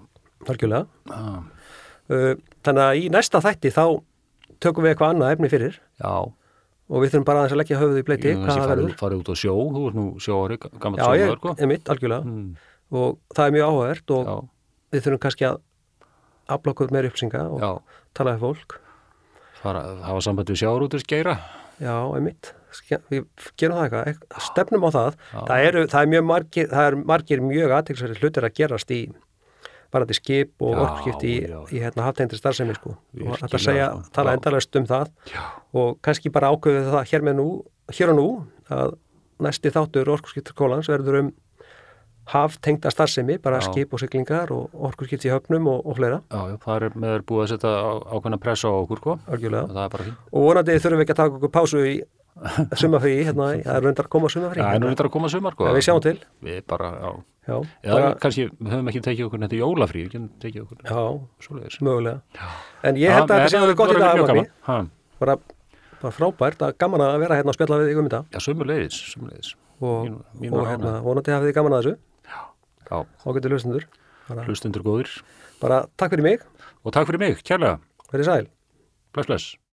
[0.48, 0.84] já,
[2.10, 2.34] Uh,
[2.66, 3.84] Þannig að í næsta þætti þá
[4.58, 6.10] tökum við eitthvað annað efni fyrir já
[6.90, 8.94] og við þurfum bara að leggja höfuð í bleiti Ég verður.
[8.98, 11.52] farið út á sjó, þú ert nú sjóari, gammalt Já, ég sjóari, sko.
[11.62, 12.26] er mitt, algjörlega.
[12.26, 12.48] Mm,
[12.90, 14.30] Og það er mjög áhugavert og
[14.90, 15.60] við þurfum kannski að
[16.50, 17.70] afla okkur meir uppsinga og já,
[18.18, 18.74] tala við fólk.
[19.62, 21.38] Fara, hafa samband við sjáarútur skeira.
[21.80, 22.52] Já, einmitt.
[23.10, 23.24] Við
[23.58, 25.18] gerum það eitthvað, stefnum á það.
[25.32, 29.00] Það eru, það er mjög margir, það er margir mjög aðtilsverið hlutir að gerast í
[29.90, 31.38] varandi skip og Já, orkskipti í,
[31.74, 32.94] í hérna haftegndri starfsemi sko.
[32.94, 34.12] og þetta segja, sko.
[34.14, 35.40] tala endalast um það Já,
[35.82, 37.46] og kannski bara ákveðu það hér með nú,
[37.98, 38.26] hér og nú
[38.70, 38.94] að
[39.42, 41.32] næsti þáttur orkurskiptur kólans verður um
[42.26, 43.70] haftengda starfsemi, bara Já.
[43.72, 47.22] skip og siglingar og orkurskipt í höfnum og, og fleira, já, já, það er með
[47.26, 47.72] búið að setja
[48.14, 49.18] ákveðna pressa á okkur, sko.
[49.26, 49.66] algjörlega.
[49.72, 50.16] Það er bara fín.
[50.32, 51.94] Og vonandi þurfum við ekki að taka okkur pásu í
[52.80, 54.62] sumafrí, hérna, það er reyndar að koma sumafrí.
[54.62, 55.66] Já, nú er þetta að koma sumar, sko.
[55.74, 56.16] Við sjáum til.
[56.46, 57.10] Við bara, já.
[57.50, 60.84] Já, Eða bara, kannski, við höfum ekki tekið okkur þetta jólafrí, við getum tekið okkur
[60.86, 61.00] já,
[61.46, 61.78] svoleiðis.
[61.82, 62.20] mögulega.
[62.86, 64.90] En ég held að þetta sé alveg gott í dag.
[65.20, 65.36] Bara,
[66.14, 68.22] frábært, að gaman að vera hérna og spjalla við ykkur um þetta.
[68.36, 69.50] Já, sumuleiðis, sumuleiðis.
[69.80, 71.98] Og, Mín- mín var og hérna, vonandi hafið þið gaman að þessu, Já,
[72.90, 73.86] þá getur hlustundur.
[74.28, 75.10] Bara, hlustundur góðir.
[75.62, 76.40] bara takk fyrir mig,
[76.84, 77.78] Og takk fyrir mig, kærlega.
[78.12, 78.46] verið sæl.
[79.12, 79.56] Bless, bless.